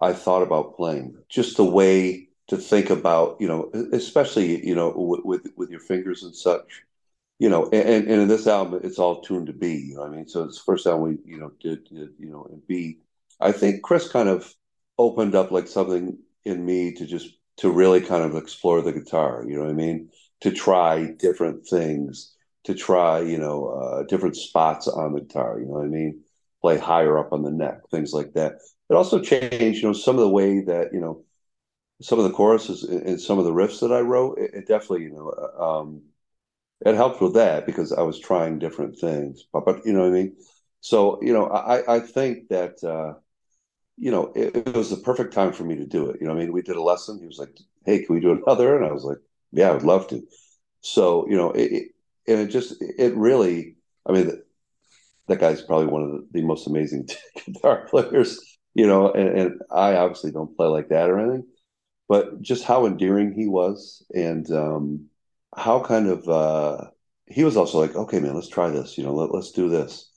I 0.00 0.12
thought 0.12 0.42
about 0.42 0.76
playing, 0.76 1.16
just 1.29 1.57
the 1.57 1.64
way 1.64 2.30
to 2.51 2.57
think 2.57 2.91
about, 2.91 3.37
you 3.39 3.47
know, 3.47 3.71
especially 3.93 4.67
you 4.67 4.75
know 4.75 4.93
with 4.97 5.21
with, 5.25 5.53
with 5.57 5.71
your 5.71 5.79
fingers 5.79 6.25
and 6.25 6.35
such, 6.35 6.83
you 7.39 7.49
know, 7.49 7.67
and, 7.67 8.09
and 8.09 8.23
in 8.23 8.29
this 8.29 8.49
album 8.49 8.81
it's 8.83 8.99
all 8.99 9.23
tuned 9.23 9.47
to 9.47 9.53
B. 9.53 9.77
You 9.77 9.95
know, 9.95 10.03
I 10.03 10.09
mean, 10.09 10.27
so 10.27 10.43
it's 10.43 10.59
the 10.59 10.65
first 10.65 10.85
time 10.85 11.01
we 11.01 11.19
you 11.25 11.39
know 11.39 11.53
did, 11.61 11.85
did 11.85 12.11
you 12.19 12.29
know 12.29 12.49
in 12.51 12.61
B. 12.67 12.99
I 13.41 13.53
think 13.53 13.83
Chris 13.83 14.11
kind 14.11 14.29
of 14.29 14.53
opened 14.99 15.37
up 15.37 15.53
like 15.53 15.69
something 15.69 16.19
in 16.45 16.67
me 16.67 16.93
to 16.95 17.07
just 17.07 17.29
to 17.59 17.71
really 17.71 18.01
kind 18.01 18.25
of 18.25 18.35
explore 18.35 18.83
the 18.83 18.93
guitar. 18.93 19.45
You 19.47 19.55
know 19.55 19.63
what 19.63 19.71
I 19.71 19.75
mean? 19.75 20.11
To 20.41 20.51
try 20.51 21.13
different 21.19 21.69
things, 21.69 22.35
to 22.65 22.75
try 22.75 23.21
you 23.21 23.39
know 23.39 23.69
uh, 23.69 24.03
different 24.09 24.35
spots 24.35 24.89
on 24.89 25.13
the 25.13 25.21
guitar. 25.21 25.61
You 25.61 25.67
know 25.67 25.75
what 25.75 25.85
I 25.85 25.89
mean? 25.89 26.25
Play 26.63 26.79
higher 26.79 27.17
up 27.17 27.33
on 27.33 27.43
the 27.43 27.53
neck, 27.53 27.89
things 27.93 28.13
like 28.13 28.33
that. 28.33 28.55
It 28.91 28.95
also 28.95 29.21
changed, 29.21 29.83
you 29.83 29.89
know, 29.89 29.93
some 29.93 30.17
of 30.17 30.23
the 30.23 30.29
way 30.29 30.63
that 30.63 30.93
you 30.93 31.01
know 31.01 31.25
some 32.01 32.19
of 32.19 32.25
the 32.25 32.33
choruses 32.33 32.85
and 32.85 33.21
some 33.21 33.39
of 33.39 33.45
the 33.45 33.53
riffs 33.53 33.81
that 33.81 33.93
I 33.93 34.01
wrote, 34.01 34.39
it, 34.39 34.51
it 34.55 34.69
definitely, 34.69 35.05
you 35.05 35.11
know, 35.11 35.31
uh, 35.31 35.81
um, 35.81 36.03
it 36.85 36.95
helped 36.95 37.21
with 37.21 37.35
that 37.35 37.67
because 37.67 37.93
I 37.93 38.03
was 38.03 38.19
trying 38.19 38.59
different 38.59 38.99
things. 38.99 39.45
But, 39.53 39.65
but 39.67 39.85
you 39.85 39.93
know 39.93 40.01
what 40.01 40.09
I 40.09 40.23
mean? 40.23 40.37
So, 40.81 41.21
you 41.23 41.33
know, 41.33 41.47
I, 41.47 41.97
I 41.97 42.01
think 42.01 42.49
that, 42.49 42.83
uh, 42.83 43.19
you 43.99 44.11
know, 44.11 44.33
it, 44.35 44.57
it, 44.57 44.75
was 44.75 44.89
the 44.89 44.97
perfect 44.97 45.35
time 45.35 45.53
for 45.53 45.65
me 45.65 45.77
to 45.77 45.85
do 45.85 46.09
it. 46.09 46.17
You 46.21 46.27
know 46.27 46.33
I 46.33 46.37
mean? 46.37 46.53
We 46.53 46.63
did 46.63 46.77
a 46.77 46.83
lesson. 46.83 47.19
He 47.21 47.27
was 47.27 47.39
like, 47.39 47.55
hey, 47.85 48.03
can 48.03 48.15
we 48.15 48.21
do 48.21 48.33
another? 48.33 48.77
And 48.77 48.87
I 48.87 48.93
was 48.93 49.05
like, 49.05 49.19
yeah, 49.53 49.69
I 49.69 49.73
would 49.73 49.83
love 49.83 50.09
to. 50.09 50.23
So, 50.81 51.29
you 51.29 51.37
know, 51.37 51.51
it, 51.51 51.73
it 51.73 51.89
and 52.27 52.41
it 52.41 52.47
just, 52.47 52.77
it 52.81 53.15
really, 53.15 53.77
I 54.07 54.13
mean, 54.13 54.43
that 55.29 55.39
guy's 55.39 55.61
probably 55.61 55.89
one 55.89 56.03
of 56.03 56.11
the, 56.13 56.27
the 56.33 56.43
most 56.43 56.67
amazing 56.67 57.09
guitar 57.47 57.87
players 57.91 58.41
you 58.75 58.87
know, 58.87 59.11
and, 59.13 59.39
and 59.39 59.61
I 59.71 59.97
obviously 59.97 60.31
don't 60.33 60.57
play 60.57 60.69
like 60.69 60.89
that 60.89 61.11
or 61.11 61.19
anything, 61.19 61.47
but 62.11 62.42
just 62.42 62.64
how 62.64 62.87
endearing 62.87 63.33
he 63.33 63.46
was 63.46 64.05
and 64.12 64.51
um, 64.51 65.07
how 65.57 65.81
kind 65.81 66.09
of 66.09 66.29
uh, 66.29 66.90
he 67.29 67.44
was 67.44 67.57
also 67.57 67.79
like, 67.79 67.94
okay, 67.94 68.18
man, 68.18 68.35
let's 68.35 68.49
try 68.49 68.68
this, 68.68 68.99
you 68.99 69.05
know, 69.05 69.14
let, 69.14 69.33
let's 69.33 69.53
do 69.53 69.68
this. 69.68 70.11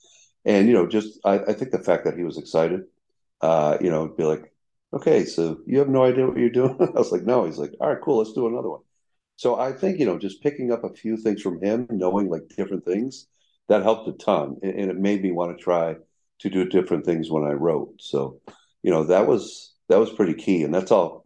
And, 0.44 0.66
you 0.66 0.74
know, 0.74 0.88
just 0.88 1.20
I, 1.24 1.38
I 1.38 1.52
think 1.52 1.70
the 1.70 1.78
fact 1.78 2.04
that 2.04 2.16
he 2.18 2.24
was 2.24 2.36
excited, 2.36 2.80
uh, 3.42 3.78
you 3.80 3.90
know, 3.90 4.08
be 4.08 4.24
like, 4.24 4.52
okay, 4.92 5.24
so 5.24 5.58
you 5.68 5.78
have 5.78 5.88
no 5.88 6.02
idea 6.02 6.26
what 6.26 6.36
you're 6.36 6.50
doing. 6.50 6.76
I 6.80 6.98
was 6.98 7.12
like, 7.12 7.22
no. 7.22 7.44
He's 7.44 7.58
like, 7.58 7.74
all 7.80 7.88
right, 7.90 8.02
cool, 8.02 8.18
let's 8.18 8.32
do 8.32 8.48
another 8.48 8.70
one. 8.70 8.82
So 9.36 9.60
I 9.60 9.70
think 9.70 10.00
you 10.00 10.06
know, 10.06 10.18
just 10.18 10.42
picking 10.42 10.72
up 10.72 10.82
a 10.82 10.92
few 10.92 11.16
things 11.16 11.42
from 11.42 11.62
him, 11.62 11.86
knowing 11.90 12.28
like 12.28 12.48
different 12.56 12.84
things, 12.84 13.28
that 13.68 13.84
helped 13.84 14.08
a 14.08 14.12
ton, 14.14 14.56
and, 14.64 14.74
and 14.80 14.90
it 14.90 14.96
made 14.96 15.22
me 15.22 15.30
want 15.30 15.56
to 15.56 15.62
try 15.62 15.94
to 16.40 16.50
do 16.50 16.64
different 16.68 17.04
things 17.04 17.30
when 17.30 17.44
I 17.44 17.52
wrote. 17.52 17.94
So, 18.00 18.40
you 18.82 18.90
know, 18.90 19.04
that 19.04 19.28
was 19.28 19.74
that 19.88 20.00
was 20.00 20.10
pretty 20.10 20.34
key, 20.34 20.64
and 20.64 20.74
that's 20.74 20.90
all 20.90 21.23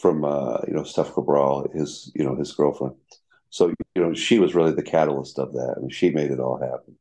from 0.00 0.24
uh, 0.24 0.58
you 0.66 0.74
know 0.74 0.84
Steph 0.84 1.12
Cabral, 1.12 1.68
his 1.74 2.12
you 2.14 2.24
know 2.24 2.36
his 2.36 2.52
girlfriend. 2.52 2.94
So 3.50 3.68
you 3.94 4.02
know, 4.02 4.14
she 4.14 4.38
was 4.38 4.54
really 4.54 4.72
the 4.72 4.82
catalyst 4.82 5.38
of 5.38 5.52
that, 5.52 5.74
and 5.76 5.92
she 5.92 6.10
made 6.10 6.30
it 6.30 6.40
all 6.40 6.58
happen. 6.58 6.96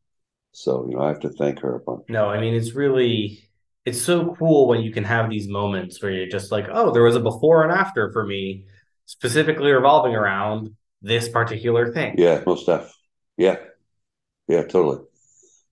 So 0.51 0.85
you 0.89 0.95
know, 0.95 1.03
I 1.03 1.07
have 1.09 1.19
to 1.21 1.29
thank 1.29 1.59
her 1.59 1.75
a 1.75 1.79
bunch. 1.79 2.03
No, 2.09 2.29
I 2.29 2.39
mean 2.39 2.53
it's 2.53 2.73
really 2.73 3.49
it's 3.85 4.01
so 4.01 4.35
cool 4.35 4.67
when 4.67 4.81
you 4.81 4.91
can 4.91 5.03
have 5.03 5.29
these 5.29 5.47
moments 5.47 6.01
where 6.01 6.11
you're 6.11 6.27
just 6.27 6.51
like, 6.51 6.67
oh, 6.71 6.91
there 6.91 7.03
was 7.03 7.15
a 7.15 7.19
before 7.19 7.63
and 7.63 7.71
after 7.71 8.11
for 8.11 8.25
me, 8.25 8.65
specifically 9.05 9.71
revolving 9.71 10.15
around 10.15 10.69
this 11.01 11.27
particular 11.27 11.91
thing. 11.91 12.15
Yeah, 12.17 12.41
most 12.45 12.63
stuff. 12.63 12.95
Yeah, 13.35 13.57
yeah, 14.47 14.63
totally. 14.63 15.03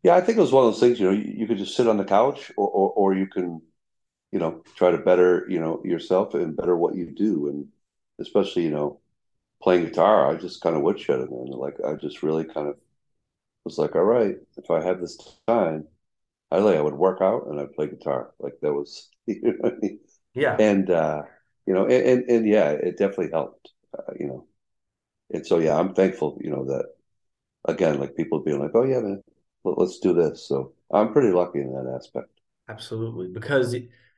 Yeah, 0.04 0.16
I 0.16 0.22
think 0.22 0.38
it 0.38 0.42
was 0.42 0.52
one 0.52 0.66
of 0.66 0.74
those 0.74 0.80
things. 0.80 1.00
You 1.00 1.08
know, 1.08 1.12
you, 1.12 1.34
you 1.38 1.48
could 1.48 1.58
just 1.58 1.76
sit 1.76 1.88
on 1.88 1.98
the 1.98 2.04
couch, 2.04 2.52
or, 2.58 2.68
or 2.68 2.90
or 2.92 3.14
you 3.14 3.28
can, 3.28 3.62
you 4.32 4.40
know, 4.40 4.64
try 4.76 4.92
to 4.92 4.98
better 4.98 5.46
you 5.50 5.60
know 5.60 5.82
yourself 5.84 6.34
and 6.34 6.56
better 6.56 6.76
what 6.76 6.96
you 6.96 7.12
do, 7.12 7.48
and 7.50 7.68
especially 8.20 8.64
you 8.64 8.72
know, 8.72 9.00
playing 9.62 9.86
guitar. 9.86 10.30
I 10.30 10.36
just 10.36 10.62
kind 10.62 10.76
of 10.76 10.82
woodshed 10.82 11.20
it, 11.20 11.32
man. 11.32 11.48
Like 11.48 11.78
I 11.86 11.94
just 11.96 12.24
really 12.24 12.46
kind 12.46 12.68
of 12.68 12.78
was 13.66 13.78
like, 13.78 13.96
all 13.96 14.04
right, 14.04 14.36
if 14.58 14.72
I 14.72 14.82
had 14.82 15.02
this 15.02 15.18
time, 15.48 15.88
I 16.52 16.60
like 16.60 16.78
I 16.78 16.82
would 16.82 16.96
work 16.96 17.22
out 17.22 17.48
and 17.48 17.60
I'd 17.60 17.74
play 17.74 17.88
guitar. 17.88 18.32
Like 18.40 18.60
that 18.62 18.74
was, 18.74 19.10
you 19.28 19.42
know 19.42 19.54
what 19.60 19.74
I 19.74 19.78
mean? 19.78 20.00
Yeah. 20.34 20.56
And 20.60 20.90
uh, 20.90 21.24
you 21.66 21.74
know, 21.74 21.86
and, 21.86 22.06
and, 22.06 22.30
and 22.30 22.48
yeah, 22.48 22.72
it 22.72 22.98
definitely 22.98 23.32
helped. 23.32 23.72
Uh, 23.98 24.14
you 24.20 24.28
know, 24.28 24.46
and 25.32 25.46
so 25.46 25.60
yeah, 25.60 25.78
I'm 25.78 25.94
thankful. 25.94 26.38
You 26.42 26.52
know 26.52 26.66
that 26.66 26.86
again, 27.66 28.00
like 28.00 28.16
people 28.16 28.40
being 28.40 28.60
like, 28.60 28.72
oh 28.74 28.84
yeah, 28.84 29.00
man, 29.00 29.22
let, 29.64 29.78
us 29.78 30.00
do 30.00 30.14
this. 30.14 30.48
So 30.48 30.74
I'm 30.92 31.14
pretty 31.14 31.32
lucky 31.32 31.60
in 31.60 31.74
that 31.74 31.94
aspect. 31.96 32.30
Absolutely, 32.70 33.28
because 33.28 33.76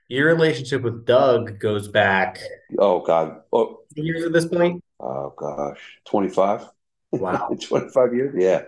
your 0.08 0.28
relationship 0.28 0.82
with 0.82 1.06
Doug 1.06 1.60
goes 1.60 1.88
back. 1.88 2.40
Oh 2.78 3.02
God, 3.02 3.42
oh 3.52 3.82
years 3.96 4.24
at 4.24 4.34
this 4.34 4.46
point. 4.46 4.84
Oh 5.00 5.34
gosh, 5.36 5.80
twenty 6.06 6.30
five. 6.30 6.68
Wow, 7.12 7.50
twenty 7.62 7.90
five 7.90 8.14
years. 8.14 8.36
Yeah. 8.38 8.64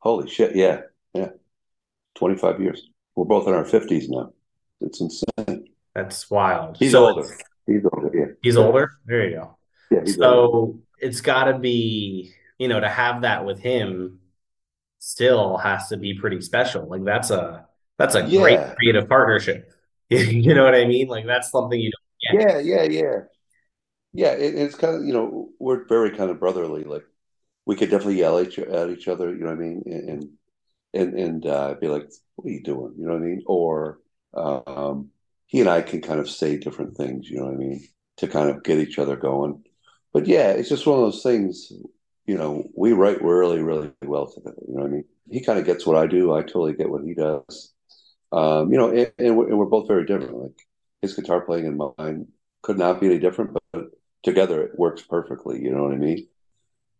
Holy 0.00 0.28
shit. 0.28 0.56
Yeah, 0.56 0.82
yeah. 1.14 1.28
25 2.16 2.60
years. 2.60 2.88
We're 3.14 3.24
both 3.24 3.46
in 3.46 3.54
our 3.54 3.64
50s 3.64 4.08
now. 4.08 4.32
It's 4.80 5.00
insane. 5.00 5.68
That's 5.94 6.30
wild. 6.30 6.76
He's 6.78 6.92
so 6.92 7.06
older. 7.06 7.28
He's 7.66 7.82
older. 7.92 8.10
Yeah. 8.14 8.26
He's 8.42 8.56
older. 8.56 8.90
There 9.04 9.28
you 9.28 9.36
go. 9.36 9.56
Yeah. 9.90 10.04
so 10.04 10.32
older. 10.32 10.78
it's 10.98 11.20
got 11.20 11.44
to 11.44 11.58
be, 11.58 12.32
you 12.58 12.68
know, 12.68 12.80
to 12.80 12.88
have 12.88 13.22
that 13.22 13.44
with 13.44 13.58
him 13.60 14.20
still 14.98 15.56
has 15.58 15.88
to 15.88 15.96
be 15.96 16.14
pretty 16.14 16.40
special. 16.40 16.86
Like 16.86 17.04
that's 17.04 17.30
a 17.30 17.66
that's 17.98 18.14
a 18.14 18.24
yeah. 18.26 18.40
great 18.40 18.76
creative 18.76 19.08
partnership. 19.08 19.72
you 20.44 20.54
know 20.54 20.64
what 20.64 20.74
I 20.74 20.86
mean? 20.86 21.08
Like 21.08 21.26
that's 21.26 21.50
something 21.50 21.78
you 21.80 21.90
don't 21.90 22.40
get. 22.40 22.64
Yeah, 22.64 22.82
yeah, 22.82 22.82
yeah. 22.84 23.20
Yeah, 24.12 24.32
it, 24.32 24.54
it's 24.56 24.74
kind 24.74 24.96
of 24.96 25.04
you 25.04 25.12
know 25.12 25.50
we're 25.58 25.84
very 25.86 26.10
kind 26.16 26.30
of 26.30 26.40
brotherly. 26.40 26.84
Like 26.84 27.04
we 27.66 27.76
could 27.76 27.90
definitely 27.90 28.18
yell 28.18 28.38
at, 28.38 28.58
at 28.58 28.90
each 28.90 29.08
other. 29.08 29.30
You 29.30 29.40
know 29.44 29.46
what 29.50 29.58
I 29.58 29.60
mean? 29.60 29.82
And 29.86 30.30
and 30.94 31.14
and 31.18 31.46
uh, 31.46 31.74
be 31.80 31.88
like, 31.88 32.10
"What 32.36 32.48
are 32.48 32.52
you 32.54 32.62
doing?" 32.62 32.94
You 32.98 33.06
know 33.06 33.14
what 33.14 33.22
I 33.22 33.26
mean? 33.26 33.42
Or 33.46 34.00
um, 34.34 35.10
he 35.46 35.60
and 35.60 35.70
I 35.70 35.82
can 35.82 36.02
kind 36.02 36.20
of 36.20 36.30
say 36.30 36.58
different 36.58 36.96
things. 36.96 37.30
You 37.30 37.38
know 37.40 37.46
what 37.46 37.54
I 37.54 37.58
mean? 37.58 37.88
To 38.18 38.28
kind 38.28 38.50
of 38.50 38.64
get 38.64 38.78
each 38.78 38.98
other 38.98 39.16
going. 39.16 39.64
But 40.12 40.26
yeah, 40.26 40.50
it's 40.52 40.68
just 40.68 40.86
one 40.86 40.98
of 40.98 41.04
those 41.04 41.22
things. 41.22 41.72
You 42.26 42.38
know, 42.38 42.68
we 42.76 42.92
write 42.92 43.22
really, 43.22 43.60
really 43.62 43.92
well 44.04 44.28
together. 44.32 44.56
You 44.68 44.74
know 44.76 44.82
what 44.82 44.88
I 44.90 44.94
mean? 44.94 45.04
He 45.30 45.44
kind 45.44 45.58
of 45.58 45.66
gets 45.66 45.86
what 45.86 45.96
I 45.96 46.06
do. 46.06 46.32
I 46.34 46.42
totally 46.42 46.74
get 46.74 46.90
what 46.90 47.04
he 47.04 47.14
does. 47.14 47.72
Um, 48.32 48.72
you 48.72 48.78
know, 48.78 48.90
and, 48.90 49.12
and, 49.18 49.36
we're, 49.36 49.66
both 49.66 49.88
very 49.88 50.06
different. 50.06 50.36
Like 50.36 50.66
his 51.02 51.14
guitar 51.14 51.40
playing 51.40 51.66
and 51.66 51.80
mine 51.98 52.28
could 52.62 52.78
not 52.78 53.00
be 53.00 53.06
any 53.06 53.18
different, 53.18 53.56
but 53.72 53.86
together 54.22 54.62
it 54.62 54.78
works 54.78 55.02
perfectly. 55.02 55.60
You 55.60 55.70
know 55.72 55.84
what 55.84 55.92
I 55.92 55.96
mean? 55.96 56.28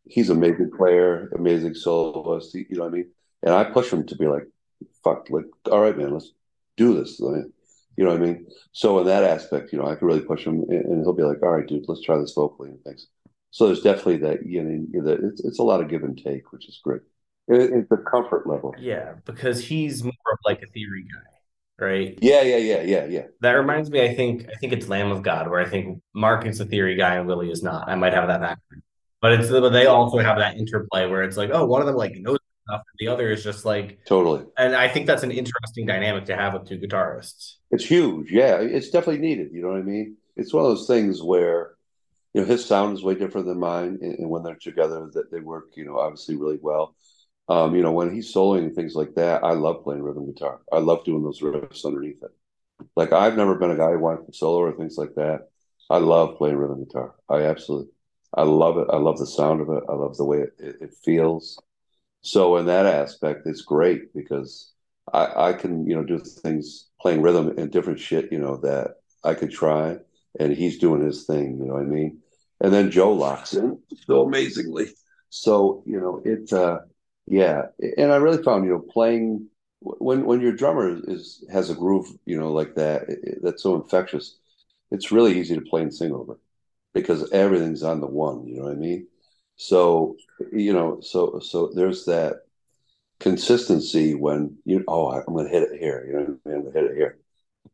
He's 0.07 0.31
an 0.31 0.39
amazing 0.39 0.71
player, 0.77 1.31
amazing 1.37 1.75
soloist. 1.75 2.55
You 2.55 2.67
know 2.71 2.85
what 2.85 2.89
I 2.89 2.97
mean? 2.97 3.11
and 3.43 3.55
I 3.55 3.65
push 3.65 3.93
him 3.93 4.07
to 4.07 4.17
be 4.17 4.27
like, 4.27 4.47
"Fuck, 5.03 5.29
like, 5.31 5.47
all 5.71 5.81
right, 5.81 5.97
man, 5.97 6.13
let's 6.13 6.33
do 6.77 6.95
this." 6.95 7.19
You 7.21 8.05
know 8.05 8.13
what 8.13 8.23
I 8.23 8.25
mean? 8.25 8.47
So 8.73 8.99
in 9.01 9.07
that 9.07 9.25
aspect, 9.25 9.73
you 9.73 9.79
know, 9.79 9.87
I 9.87 9.95
can 9.95 10.07
really 10.07 10.21
push 10.21 10.47
him, 10.47 10.65
and 10.69 11.03
he'll 11.03 11.13
be 11.13 11.23
like, 11.23 11.43
"All 11.43 11.51
right, 11.51 11.67
dude, 11.67 11.89
let's 11.89 12.03
try 12.03 12.19
this 12.19 12.33
vocally 12.33 12.71
and 12.71 12.83
things." 12.83 13.09
So 13.51 13.67
there's 13.67 13.83
definitely 13.83 14.19
that, 14.19 14.47
you 14.47 14.63
know, 14.63 15.29
it's 15.29 15.45
it's 15.45 15.59
a 15.59 15.65
lot 15.65 15.81
of 15.81 15.89
give 15.89 16.05
and 16.05 16.17
take, 16.17 16.53
which 16.53 16.69
is 16.69 16.81
great. 16.83 17.03
It, 17.49 17.71
it's 17.73 17.91
a 17.91 17.97
comfort 17.97 18.47
level. 18.47 18.75
Yeah, 18.79 19.15
because 19.25 19.65
he's 19.65 20.03
more 20.03 20.13
of 20.13 20.39
like 20.45 20.63
a 20.63 20.67
theory 20.67 21.05
guy, 21.05 21.85
right? 21.85 22.19
Yeah, 22.21 22.43
yeah, 22.43 22.57
yeah, 22.57 22.83
yeah, 22.83 23.07
yeah. 23.07 23.27
That 23.41 23.53
reminds 23.53 23.91
me. 23.91 24.03
I 24.03 24.15
think 24.15 24.47
I 24.49 24.57
think 24.59 24.73
it's 24.73 24.89
Lamb 24.89 25.11
of 25.11 25.23
God, 25.23 25.49
where 25.51 25.61
I 25.61 25.69
think 25.69 26.03
Mark 26.15 26.47
is 26.47 26.61
a 26.61 26.65
theory 26.65 26.97
guy 26.97 27.17
and 27.17 27.27
Willie 27.27 27.51
is 27.51 27.63
not. 27.63 27.89
I 27.89 27.95
might 27.95 28.15
have 28.15 28.29
that 28.29 28.41
backwards. 28.41 28.83
But 29.21 29.33
it's 29.33 29.51
but 29.51 29.71
they 29.71 29.87
also 29.87 30.19
have 30.19 30.39
that 30.39 30.57
interplay 30.57 31.07
where 31.07 31.23
it's 31.23 31.37
like, 31.37 31.51
oh, 31.53 31.67
one 31.67 31.83
of 31.83 31.87
them 31.87 31.97
like 31.97 32.17
knows 32.17 32.39
stuff, 32.71 32.83
and 32.87 33.07
the 33.07 33.13
other 33.13 33.31
is 33.31 33.45
just 33.45 33.65
like 33.65 33.99
totally. 34.07 34.45
And 34.57 34.75
I 34.75 34.89
think 34.89 35.07
that's 35.07 35.23
an 35.23 35.31
interesting 35.31 35.87
dynamic 35.87 36.25
to 36.27 36.37
have 36.37 36.55
with 36.55 36.69
two 36.69 36.79
guitarists. 36.79 37.57
It's 37.71 37.85
huge, 37.85 38.31
yeah. 38.31 38.57
It's 38.61 38.91
definitely 38.91 39.21
needed. 39.21 39.51
You 39.53 39.63
know 39.63 39.69
what 39.69 39.79
I 39.79 39.83
mean? 39.83 40.17
It's 40.37 40.53
one 40.53 40.65
of 40.65 40.71
those 40.71 40.87
things 40.87 41.23
where 41.23 41.75
you 42.33 42.41
know 42.41 42.47
his 42.47 42.65
sound 42.65 42.97
is 42.97 43.03
way 43.03 43.15
different 43.15 43.47
than 43.47 43.59
mine, 43.59 43.99
and, 44.01 44.19
and 44.19 44.31
when 44.31 44.43
they're 44.43 44.55
together, 44.55 45.11
that 45.13 45.31
they 45.31 45.41
work, 45.41 45.67
you 45.77 45.85
know, 45.85 45.99
obviously 45.99 46.37
really 46.37 46.59
well. 46.63 46.95
Um, 47.51 47.75
you 47.75 47.83
know, 47.83 47.91
when 47.91 48.15
he's 48.15 48.33
soloing 48.33 48.61
and 48.61 48.75
things 48.77 48.95
like 48.95 49.17
that, 49.17 49.43
I 49.43 49.55
love 49.55 49.83
playing 49.83 50.03
rhythm 50.03 50.33
guitar. 50.33 50.61
I 50.73 50.79
love 50.79 51.05
doing 51.05 51.25
those 51.25 51.41
riffs 51.41 51.85
underneath 51.85 52.23
it. 52.23 52.31
Like 52.95 53.13
I've 53.13 53.37
never 53.37 53.57
been 53.57 53.73
a 53.73 53.77
guy 53.77 53.91
who 53.91 53.99
wants 53.99 54.27
to 54.27 54.33
solo 54.33 54.59
or 54.59 54.73
things 54.73 54.97
like 54.97 55.17
that. 55.17 55.49
I 55.91 55.99
love 55.99 56.39
playing 56.39 56.57
rhythm 56.57 56.85
guitar. 56.85 57.17
I 57.29 57.43
absolutely, 57.43 57.91
I 58.33 58.45
love 58.45 58.79
it. 58.79 58.87
I 58.89 58.99
love 58.99 59.19
the 59.19 59.27
sound 59.27 59.61
of 59.61 59.69
it. 59.69 59.83
I 59.89 59.95
love 59.95 60.17
the 60.17 60.25
way 60.25 60.39
it, 60.43 60.55
it, 60.61 60.77
it 60.81 60.95
feels. 61.05 61.61
So 62.23 62.57
in 62.57 62.67
that 62.67 62.87
aspect, 62.87 63.47
it's 63.47 63.63
great 63.63 64.15
because 64.15 64.71
I, 65.13 65.49
I 65.49 65.53
can, 65.55 65.89
you 65.89 65.97
know, 65.97 66.05
do 66.05 66.21
things 66.21 66.89
playing 67.01 67.21
rhythm 67.21 67.59
and 67.59 67.73
different 67.73 67.99
shit, 67.99 68.31
you 68.31 68.39
know, 68.39 68.59
that 68.59 68.97
I 69.25 69.35
could 69.35 69.51
try. 69.51 69.97
And 70.39 70.53
he's 70.53 70.79
doing 70.79 71.05
his 71.05 71.25
thing, 71.25 71.59
you 71.59 71.67
know 71.67 71.75
what 71.75 71.83
I 71.83 71.87
mean? 71.87 72.21
And 72.61 72.73
then 72.73 72.93
Joe 72.93 73.13
locks 73.13 73.55
in 73.55 73.81
so 74.07 74.23
amazingly. 74.23 74.91
So, 75.31 75.83
you 75.85 76.01
know, 76.01 76.23
it 76.25 76.53
uh 76.53 76.79
yeah. 77.31 77.67
And 77.97 78.13
I 78.13 78.17
really 78.17 78.43
found, 78.43 78.65
you 78.65 78.73
know, 78.73 78.81
playing 78.81 79.49
when 79.81 80.27
when 80.27 80.41
your 80.41 80.53
drummer 80.53 80.99
is 81.09 81.45
has 81.53 81.71
a 81.71 81.75
groove, 81.75 82.09
you 82.27 82.39
know, 82.39 82.53
like 82.53 82.75
that, 82.75 83.05
that's 83.43 83.63
so 83.63 83.77
infectious, 83.77 84.37
it's 84.91 85.13
really 85.13 85.39
easy 85.39 85.55
to 85.55 85.63
play 85.63 85.83
and 85.83 85.95
sing 85.95 86.13
over 86.13 86.39
because 86.93 87.31
everything's 87.31 87.85
on 87.85 88.01
the 88.01 88.07
one, 88.09 88.47
you 88.47 88.57
know 88.57 88.65
what 88.65 88.73
I 88.73 88.77
mean? 88.77 89.07
So, 89.57 90.17
you 90.53 90.73
know, 90.73 91.01
so 91.01 91.39
so 91.41 91.71
there's 91.75 92.05
that 92.07 92.43
consistency 93.21 94.15
when 94.15 94.57
you 94.65 94.85
oh 94.89 95.11
I'm 95.11 95.37
to 95.37 95.49
hit 95.49 95.63
it 95.63 95.81
here, 95.81 96.05
you 96.07 96.13
know, 96.15 96.21
what 96.21 96.41
I 96.47 96.49
mean? 96.49 96.59
I'm 96.67 96.73
to 96.73 96.79
hit 96.81 96.91
it 96.91 96.97
here. 96.97 97.19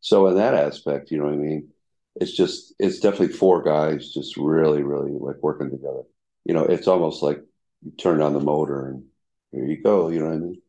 So 0.01 0.27
in 0.29 0.37
that 0.37 0.55
aspect, 0.55 1.11
you 1.11 1.19
know 1.19 1.25
what 1.25 1.35
I 1.35 1.39
mean. 1.39 1.71
It's 2.17 2.33
just 2.33 2.75
it's 2.79 3.01
definitely 3.01 3.37
four 3.37 3.63
guys 3.63 4.13
just 4.13 4.37
really 4.37 4.83
really 4.83 5.13
like 5.13 5.37
working 5.43 5.71
together. 5.71 6.03
You 6.45 6.55
know, 6.55 6.65
it's 6.65 6.89
almost 6.89 7.23
like 7.23 7.43
you 7.83 7.93
turn 7.93 8.23
on 8.23 8.35
the 8.35 8.41
motor 8.41 8.89
and 8.89 9.05
here 9.53 9.65
you 9.65 9.83
go. 9.83 10.09
You 10.09 10.21
know 10.21 10.27
what 10.27 10.35
I 10.35 10.39
mean. 10.39 10.63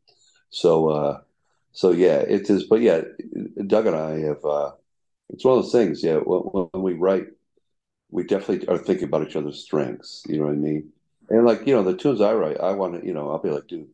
So 0.49 0.89
uh, 0.89 1.21
so 1.71 1.91
yeah, 1.91 2.17
it 2.19 2.49
is. 2.49 2.65
But 2.65 2.81
yeah, 2.81 3.01
Doug 3.67 3.87
and 3.87 3.95
I 3.95 4.19
have. 4.19 4.43
Uh, 4.45 4.71
it's 5.29 5.43
one 5.43 5.57
of 5.57 5.63
those 5.63 5.73
things. 5.73 6.03
Yeah, 6.03 6.17
when, 6.17 6.67
when 6.71 6.83
we 6.83 6.93
write, 6.93 7.27
we 8.11 8.23
definitely 8.23 8.67
are 8.67 8.77
thinking 8.77 9.09
about 9.09 9.27
each 9.27 9.35
other's 9.35 9.61
strengths. 9.61 10.23
You 10.27 10.37
know 10.37 10.45
what 10.45 10.53
I 10.53 10.57
mean 10.57 10.91
and 11.29 11.45
like, 11.45 11.67
you 11.67 11.73
know, 11.73 11.83
the 11.83 11.95
tunes 11.95 12.21
I 12.21 12.33
write, 12.33 12.59
I 12.59 12.71
want 12.71 12.99
to, 12.99 13.05
you 13.05 13.13
know, 13.13 13.29
I'll 13.29 13.41
be 13.41 13.49
like, 13.49 13.67
dude, 13.67 13.89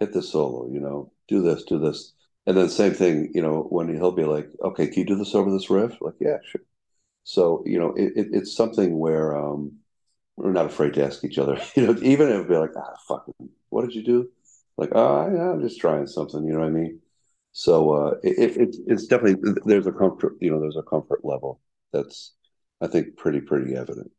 hit 0.00 0.12
this 0.12 0.30
solo, 0.30 0.68
you 0.70 0.80
know, 0.80 1.12
do 1.28 1.42
this, 1.42 1.64
do 1.64 1.78
this. 1.78 2.12
And 2.46 2.56
then 2.56 2.68
same 2.68 2.92
thing, 2.92 3.30
you 3.34 3.40
know, 3.40 3.62
when 3.70 3.88
he'll 3.94 4.12
be 4.12 4.24
like, 4.24 4.50
okay, 4.62 4.88
can 4.88 5.00
you 5.00 5.06
do 5.06 5.16
this 5.16 5.34
over 5.34 5.50
this 5.50 5.70
riff? 5.70 5.96
Like, 6.00 6.14
yeah, 6.20 6.38
sure. 6.44 6.60
So, 7.24 7.62
you 7.64 7.78
know, 7.78 7.94
it, 7.94 8.12
it, 8.16 8.26
it's 8.32 8.54
something 8.54 8.98
where 8.98 9.34
um, 9.34 9.72
we're 10.36 10.52
not 10.52 10.66
afraid 10.66 10.94
to 10.94 11.04
ask 11.04 11.24
each 11.24 11.38
other, 11.38 11.60
you 11.74 11.86
know, 11.86 11.96
even 12.02 12.28
if 12.28 12.48
be 12.48 12.56
like, 12.56 12.76
ah, 12.76 12.96
fuck, 13.06 13.26
what 13.68 13.82
did 13.82 13.94
you 13.94 14.02
do? 14.02 14.28
Like, 14.76 14.90
oh, 14.92 15.16
I, 15.16 15.52
I'm 15.52 15.62
just 15.62 15.80
trying 15.80 16.06
something, 16.06 16.44
you 16.44 16.52
know 16.52 16.60
what 16.60 16.68
I 16.68 16.70
mean? 16.70 17.00
So 17.52 17.92
uh, 17.92 18.14
it, 18.24 18.56
it, 18.56 18.76
it's 18.88 19.06
definitely 19.06 19.52
there's 19.64 19.86
a 19.86 19.92
comfort, 19.92 20.36
you 20.40 20.50
know, 20.50 20.60
there's 20.60 20.76
a 20.76 20.82
comfort 20.82 21.24
level 21.24 21.60
that's 21.92 22.32
I 22.80 22.88
think 22.88 23.16
pretty 23.16 23.40
pretty 23.40 23.76
evident. 23.76 24.10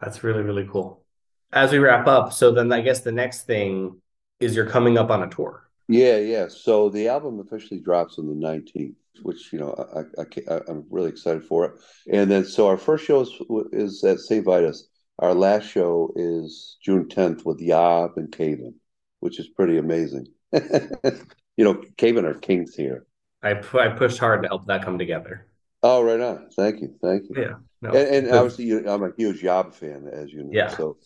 That's 0.00 0.22
really 0.22 0.42
really 0.42 0.66
cool. 0.70 1.04
As 1.52 1.72
we 1.72 1.78
wrap 1.78 2.06
up, 2.06 2.32
so 2.32 2.52
then 2.52 2.72
I 2.72 2.80
guess 2.80 3.00
the 3.00 3.10
next 3.10 3.46
thing 3.46 4.00
is 4.38 4.54
you're 4.54 4.70
coming 4.70 4.96
up 4.96 5.10
on 5.10 5.24
a 5.24 5.28
tour. 5.28 5.68
Yeah, 5.88 6.18
yeah. 6.18 6.46
So 6.48 6.88
the 6.88 7.08
album 7.08 7.40
officially 7.40 7.80
drops 7.80 8.18
on 8.18 8.28
the 8.28 8.46
19th, 8.46 8.94
which 9.22 9.52
you 9.52 9.58
know 9.58 9.74
I, 9.96 10.22
I, 10.22 10.54
I 10.54 10.60
am 10.70 10.84
really 10.88 11.08
excited 11.08 11.44
for 11.44 11.64
it. 11.64 11.72
And 12.12 12.30
then 12.30 12.44
so 12.44 12.68
our 12.68 12.78
first 12.78 13.04
show 13.04 13.22
is, 13.22 13.32
is 13.72 14.04
at 14.04 14.20
St. 14.20 14.44
Vitus. 14.44 14.86
Our 15.18 15.34
last 15.34 15.64
show 15.64 16.12
is 16.14 16.76
June 16.82 17.06
10th 17.06 17.44
with 17.44 17.60
Yob 17.60 18.12
and 18.16 18.30
Cave 18.30 18.60
In, 18.60 18.74
which 19.20 19.40
is 19.40 19.48
pretty 19.48 19.76
amazing. 19.76 20.28
you 20.52 21.64
know, 21.64 21.82
Cave 21.96 22.16
In 22.16 22.24
are 22.24 22.34
kings 22.34 22.74
here. 22.74 23.06
I 23.42 23.50
I 23.74 23.88
pushed 23.88 24.18
hard 24.18 24.42
to 24.42 24.48
help 24.48 24.66
that 24.66 24.84
come 24.84 24.98
together. 24.98 25.46
Oh, 25.82 26.02
right 26.02 26.20
on. 26.20 26.48
Thank 26.56 26.80
you, 26.80 26.94
thank 27.02 27.24
you. 27.28 27.42
Yeah, 27.42 27.54
no. 27.82 27.90
and, 27.90 28.26
and 28.26 28.34
obviously 28.34 28.64
you, 28.66 28.88
I'm 28.88 29.04
a 29.04 29.12
huge 29.16 29.42
Yob 29.42 29.74
fan, 29.74 30.08
as 30.12 30.32
you 30.32 30.42
know. 30.42 30.50
Yeah. 30.52 30.68
So, 30.68 30.98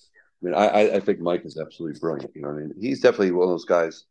I 0.43 0.45
mean, 0.45 0.55
I 0.55 0.97
I 0.97 1.01
think 1.01 1.21
Mike 1.21 1.43
is 1.45 1.59
absolutely 1.59 1.99
brilliant. 2.01 2.33
You 2.35 2.43
know, 2.43 2.49
what 2.49 2.57
I 2.57 2.61
mean, 2.61 2.75
he's 2.81 3.01
definitely 3.01 3.33
one 3.33 3.45
of 3.45 3.51
those 3.51 3.65
guys. 3.65 4.05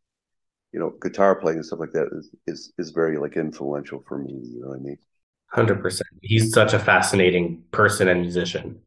You 0.72 0.80
know, 0.80 0.94
guitar 1.02 1.36
playing 1.36 1.58
and 1.58 1.66
stuff 1.66 1.80
like 1.80 1.92
that 1.92 2.08
is 2.12 2.30
is 2.46 2.72
is 2.78 2.90
very 2.90 3.18
like 3.18 3.36
influential 3.36 4.02
for 4.08 4.18
me. 4.18 4.32
You 4.32 4.60
know 4.62 4.68
what 4.68 4.78
I 4.78 4.82
mean? 4.82 4.98
Hundred 5.52 5.82
percent. 5.82 6.08
He's 6.22 6.52
such 6.52 6.72
a 6.72 6.78
fascinating 6.78 7.64
person 7.72 8.08
and 8.08 8.20
musician. 8.20 8.80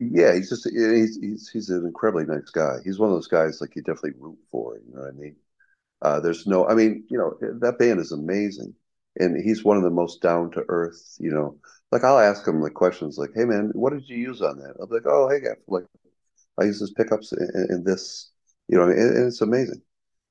Yeah, 0.00 0.34
he's 0.34 0.48
just 0.50 0.68
he's 0.68 1.16
he's 1.20 1.48
he's 1.48 1.70
an 1.70 1.86
incredibly 1.86 2.24
nice 2.26 2.50
guy. 2.50 2.78
He's 2.84 2.98
one 2.98 3.10
of 3.10 3.16
those 3.16 3.28
guys 3.28 3.60
like 3.60 3.76
you 3.76 3.82
definitely 3.82 4.14
root 4.18 4.38
for. 4.50 4.76
You 4.78 4.92
know 4.94 5.02
what 5.02 5.08
I 5.10 5.12
mean? 5.16 5.36
Uh, 6.02 6.20
there's 6.20 6.46
no, 6.46 6.66
I 6.68 6.74
mean, 6.74 7.04
you 7.10 7.18
know, 7.18 7.36
that 7.60 7.78
band 7.78 8.00
is 8.00 8.12
amazing, 8.12 8.74
and 9.18 9.42
he's 9.42 9.64
one 9.64 9.76
of 9.78 9.84
the 9.84 9.90
most 9.90 10.22
down 10.22 10.50
to 10.52 10.64
earth. 10.68 11.16
You 11.20 11.30
know, 11.32 11.58
like 11.92 12.04
I'll 12.04 12.18
ask 12.18 12.46
him 12.48 12.62
like 12.62 12.74
questions 12.74 13.18
like, 13.18 13.32
"Hey 13.34 13.44
man, 13.46 13.70
what 13.74 13.92
did 13.92 14.08
you 14.08 14.16
use 14.18 14.42
on 14.42 14.58
that?" 14.58 14.74
I'll 14.80 14.86
be 14.88 14.96
like, 14.96 15.06
"Oh, 15.06 15.28
hey, 15.30 15.40
guy, 15.40 15.56
like 15.68 15.86
I 16.60 16.64
use 16.64 16.80
this 16.80 16.92
pickups 16.92 17.32
in, 17.32 17.66
in 17.70 17.84
this." 17.84 18.30
You 18.68 18.78
know, 18.78 18.84
and, 18.84 18.98
and 18.98 19.26
it's 19.28 19.40
amazing. 19.42 19.82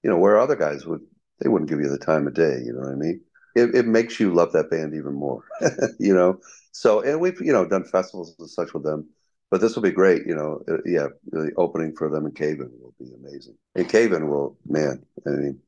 You 0.03 0.09
know, 0.09 0.17
where 0.17 0.39
other 0.39 0.55
guys 0.55 0.85
would 0.85 1.01
they 1.41 1.49
wouldn't 1.49 1.69
give 1.69 1.79
you 1.79 1.89
the 1.89 1.97
time 1.97 2.27
of 2.27 2.33
day. 2.33 2.59
You 2.65 2.73
know 2.73 2.81
what 2.81 2.91
I 2.91 2.95
mean? 2.95 3.21
It, 3.55 3.75
it 3.75 3.85
makes 3.87 4.19
you 4.19 4.33
love 4.33 4.51
that 4.53 4.69
band 4.71 4.95
even 4.95 5.13
more. 5.13 5.43
you 5.99 6.13
know, 6.13 6.39
so 6.71 7.01
and 7.01 7.19
we've 7.21 7.39
you 7.41 7.53
know 7.53 7.65
done 7.67 7.83
festivals 7.85 8.35
and 8.39 8.49
such 8.49 8.73
with 8.73 8.83
them 8.83 9.07
but 9.53 9.61
this 9.61 9.75
will 9.75 9.83
be 9.83 9.91
great. 9.91 10.25
You 10.25 10.33
know, 10.33 10.63
uh, 10.67 10.77
yeah, 10.83 11.09
the 11.31 11.51
opening 11.57 11.95
for 11.95 12.09
them 12.09 12.25
in 12.25 12.31
Cave 12.31 12.59
In 12.59 12.71
will 12.81 12.95
be 12.99 13.13
amazing. 13.13 13.53
And 13.75 13.87
Cave 13.87 14.11
In 14.11 14.27
will, 14.27 14.57
man, 14.65 15.05
I 15.27 15.29
mean, 15.29 15.59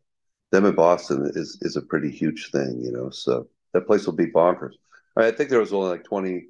them 0.52 0.66
in 0.66 0.74
Boston 0.74 1.32
is 1.36 1.60
is 1.62 1.76
a 1.76 1.84
pretty 1.84 2.10
huge 2.10 2.50
thing. 2.50 2.82
You 2.84 2.92
know, 2.92 3.12
so 3.12 3.48
that 3.74 3.86
place 3.86 4.08
will 4.08 4.16
be 4.16 4.26
bonkers. 4.26 4.74
I, 5.16 5.30
think 5.30 5.52
there 5.52 5.60
was 5.60 5.72
only 5.72 5.90
like 5.90 6.04
twenty 6.04 6.48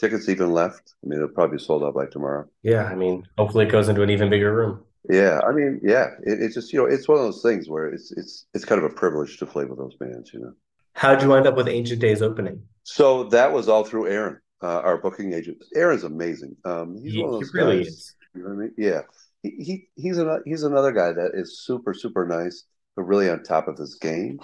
tickets 0.00 0.30
even 0.30 0.54
left. 0.54 0.94
I 1.04 1.08
mean, 1.08 1.18
it'll 1.18 1.28
probably 1.28 1.58
be 1.58 1.62
sold 1.62 1.84
out 1.84 1.92
by 1.92 2.06
tomorrow. 2.06 2.48
Yeah, 2.62 2.84
I 2.84 2.94
mean, 2.94 3.28
hopefully 3.36 3.66
it 3.66 3.70
goes 3.70 3.90
into 3.90 4.00
an 4.00 4.08
even 4.08 4.30
bigger 4.30 4.56
room. 4.56 4.82
Yeah, 5.10 5.40
I 5.46 5.52
mean, 5.52 5.80
yeah, 5.82 6.06
it, 6.24 6.40
it's 6.40 6.54
just 6.54 6.72
you 6.72 6.78
know, 6.78 6.86
it's 6.86 7.06
one 7.06 7.18
of 7.18 7.24
those 7.24 7.42
things 7.42 7.68
where 7.68 7.88
it's 7.88 8.12
it's 8.12 8.46
it's 8.54 8.64
kind 8.64 8.82
of 8.82 8.90
a 8.90 8.94
privilege 8.94 9.36
to 9.40 9.44
play 9.44 9.66
with 9.66 9.76
those 9.76 9.96
bands. 9.96 10.32
You 10.32 10.40
know. 10.40 10.52
How'd 10.94 11.20
you 11.20 11.28
wind 11.28 11.46
up 11.46 11.54
with 11.54 11.68
Ancient 11.68 12.00
Days 12.00 12.22
opening? 12.22 12.62
So 12.82 13.24
that 13.24 13.52
was 13.52 13.68
all 13.68 13.84
through 13.84 14.08
Aaron 14.08 14.40
uh, 14.62 14.80
our 14.80 14.98
booking 14.98 15.32
agent. 15.32 15.64
Aaron's 15.74 16.04
amazing. 16.04 16.56
Um, 16.64 16.96
he's 17.00 17.14
he, 17.14 17.22
one 17.22 17.34
of 17.34 17.40
those 17.40 17.50
he 17.50 17.58
really 17.58 17.78
guys. 17.78 17.86
Is. 17.88 18.14
You 18.34 18.42
know 18.42 18.48
what 18.48 18.54
I 18.54 18.58
mean? 18.58 18.74
Yeah, 18.76 19.00
he, 19.42 19.50
he 19.50 19.88
he's 19.96 20.18
an, 20.18 20.42
he's 20.44 20.62
another 20.62 20.92
guy 20.92 21.12
that 21.12 21.32
is 21.34 21.60
super 21.60 21.94
super 21.94 22.26
nice, 22.26 22.64
but 22.96 23.02
really 23.02 23.28
on 23.28 23.42
top 23.42 23.68
of 23.68 23.78
his 23.78 23.94
game. 23.96 24.40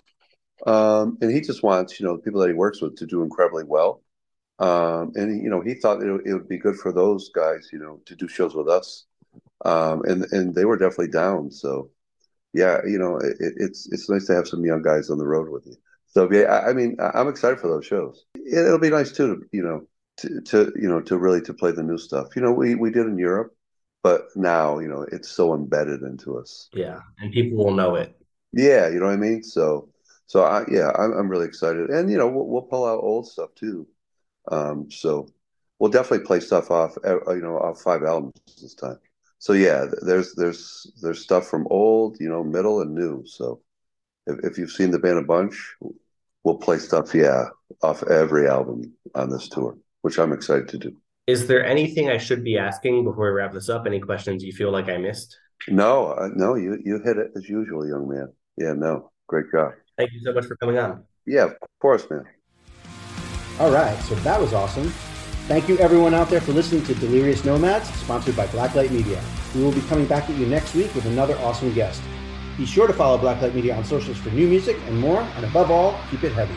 Um, 0.67 1.19
and 1.21 1.31
he 1.31 1.41
just 1.41 1.63
wants 1.63 1.99
you 1.99 2.07
know 2.07 2.17
the 2.17 2.23
people 2.23 2.41
that 2.41 2.49
he 2.49 2.55
works 2.55 2.81
with 2.81 2.97
to 2.97 3.07
do 3.07 3.23
incredibly 3.23 3.65
well. 3.65 4.03
Um, 4.59 5.13
and 5.17 5.43
you 5.43 5.51
know 5.51 5.61
he 5.61 5.75
thought 5.75 6.03
it, 6.03 6.09
it 6.25 6.33
would 6.33 6.49
be 6.49 6.59
good 6.59 6.77
for 6.77 6.93
those 6.93 7.31
guys 7.35 7.69
you 7.73 7.79
know 7.79 8.01
to 8.07 8.15
do 8.15 8.29
shows 8.29 8.55
with 8.55 8.69
us. 8.69 9.07
Um, 9.65 10.03
and 10.05 10.25
and 10.33 10.55
they 10.55 10.65
were 10.65 10.77
definitely 10.77 11.09
down. 11.09 11.51
So 11.51 11.91
yeah, 12.53 12.79
you 12.87 12.99
know 12.99 13.17
it, 13.17 13.37
it's 13.41 13.89
it's 13.93 14.09
nice 14.09 14.27
to 14.27 14.35
have 14.35 14.49
some 14.49 14.65
young 14.65 14.83
guys 14.83 15.11
on 15.11 15.19
the 15.19 15.27
road 15.27 15.49
with 15.49 15.67
you. 15.67 15.77
So 16.07 16.31
yeah, 16.31 16.45
I, 16.45 16.71
I 16.71 16.73
mean 16.73 16.97
I'm 17.01 17.29
excited 17.29 17.59
for 17.59 17.69
those 17.69 17.85
shows. 17.85 18.25
It, 18.37 18.65
it'll 18.65 18.79
be 18.79 18.91
nice 18.91 19.11
too 19.11 19.37
to 19.37 19.43
you 19.51 19.63
know 19.63 19.87
to, 20.19 20.41
to 20.41 20.73
you 20.77 20.89
know 20.89 21.01
to 21.03 21.19
really 21.19 21.41
to 21.43 21.55
play 21.55 21.73
the 21.73 21.83
new 21.83 21.99
stuff. 21.99 22.37
You 22.37 22.43
know, 22.43 22.53
we 22.53 22.75
we 22.75 22.91
did 22.91 23.07
in 23.07 23.19
Europe, 23.19 23.55
but 24.03 24.29
now 24.37 24.79
you 24.79 24.89
know 24.89 25.07
it's 25.11 25.29
so 25.29 25.55
embedded 25.55 26.03
into 26.03 26.39
us. 26.39 26.69
Yeah, 26.73 27.01
and 27.19 27.33
people 27.33 27.65
will 27.65 27.75
know 27.75 27.95
it. 27.97 28.17
Yeah, 28.53 28.89
you 28.89 29.01
know 29.01 29.07
what 29.07 29.15
I 29.15 29.17
mean. 29.17 29.43
So 29.43 29.89
so 30.27 30.45
I 30.45 30.65
yeah 30.71 30.91
I'm 30.97 31.13
I'm 31.13 31.29
really 31.29 31.47
excited, 31.47 31.91
and 31.91 32.11
you 32.11 32.19
know 32.19 32.29
we'll, 32.29 32.47
we'll 32.47 32.63
pull 32.63 32.87
out 32.87 33.03
old 33.03 33.29
stuff 33.29 33.55
too. 33.55 33.87
Um, 34.51 34.91
so 34.91 35.29
we'll 35.79 35.91
definitely 35.91 36.27
play 36.27 36.41
stuff 36.41 36.71
off 36.71 36.97
uh, 37.05 37.33
you 37.35 37.43
know 37.43 37.59
off 37.59 37.81
five 37.81 38.05
albums 38.05 38.35
this 38.61 38.75
time. 38.75 38.99
So 39.39 39.53
yeah, 39.53 39.87
there's 40.03 40.35
there's 40.35 40.91
there's 41.03 41.21
stuff 41.21 41.49
from 41.49 41.67
old, 41.69 42.19
you 42.21 42.29
know, 42.29 42.43
middle 42.43 42.81
and 42.81 42.95
new. 42.95 43.27
So 43.27 43.61
if, 44.27 44.39
if 44.45 44.59
you've 44.59 44.71
seen 44.71 44.91
the 44.91 44.99
band 44.99 45.19
a 45.19 45.23
bunch, 45.23 45.75
we'll 46.45 46.57
play 46.57 46.79
stuff 46.79 47.15
yeah 47.15 47.49
off 47.83 48.03
every 48.05 48.49
album 48.49 48.93
on 49.15 49.29
this 49.29 49.49
tour 49.49 49.77
which 50.05 50.19
I'm 50.19 50.35
excited 50.35 50.69
to 50.69 50.79
do. 50.79 50.95
Is 51.27 51.47
there 51.47 51.65
anything 51.65 52.11
I 52.11 52.19
should 52.19 52.45
be 52.45 52.59
asking 52.59 53.05
before 53.05 53.25
we 53.25 53.31
wrap 53.31 53.55
this 53.55 53.71
up? 53.71 53.87
Any 53.87 54.01
questions 54.01 54.45
you 54.45 54.53
feel 54.53 54.71
like 54.71 54.91
I 54.91 54.99
missed? 54.99 55.35
No, 55.67 56.09
uh, 56.09 56.29
no, 56.35 56.57
you 56.57 56.79
you 56.85 57.01
hit 57.03 57.17
it 57.17 57.31
as 57.35 57.49
usual, 57.49 57.89
young 57.89 58.07
man. 58.07 58.29
Yeah, 58.59 58.75
no, 58.75 59.11
great 59.29 59.47
job. 59.51 59.73
Thank 59.97 60.13
you 60.13 60.21
so 60.23 60.35
much 60.35 60.45
for 60.45 60.57
coming 60.57 60.77
on. 60.77 61.05
Yeah, 61.25 61.45
of 61.45 61.71
course, 61.81 62.05
man. 62.11 62.25
All 63.59 63.73
right, 63.73 63.99
so 64.03 64.15
that 64.17 64.39
was 64.39 64.53
awesome. 64.53 64.93
Thank 65.49 65.71
you, 65.71 65.79
everyone 65.79 66.13
out 66.13 66.29
there, 66.29 66.43
for 66.43 66.53
listening 66.53 66.85
to 66.85 66.95
Delirious 66.95 67.43
Nomads, 67.47 67.89
sponsored 67.95 68.37
by 68.37 68.47
Blacklight 68.49 68.91
Media. 68.91 69.23
We 69.55 69.63
will 69.63 69.73
be 69.73 69.81
coming 69.83 70.05
back 70.05 70.29
at 70.29 70.37
you 70.37 70.45
next 70.45 70.75
week 70.75 70.95
with 70.95 71.07
another 71.07 71.39
awesome 71.39 71.73
guest. 71.73 72.03
Be 72.59 72.67
sure 72.67 72.87
to 72.87 72.93
follow 72.93 73.17
Blacklight 73.17 73.55
Media 73.55 73.75
on 73.75 73.85
socials 73.87 74.19
for 74.19 74.29
new 74.31 74.49
music 74.49 74.77
and 74.87 74.99
more, 74.99 75.23
and 75.23 75.47
above 75.47 75.71
all, 75.71 75.99
keep 76.11 76.25
it 76.25 76.33
heavy. 76.33 76.57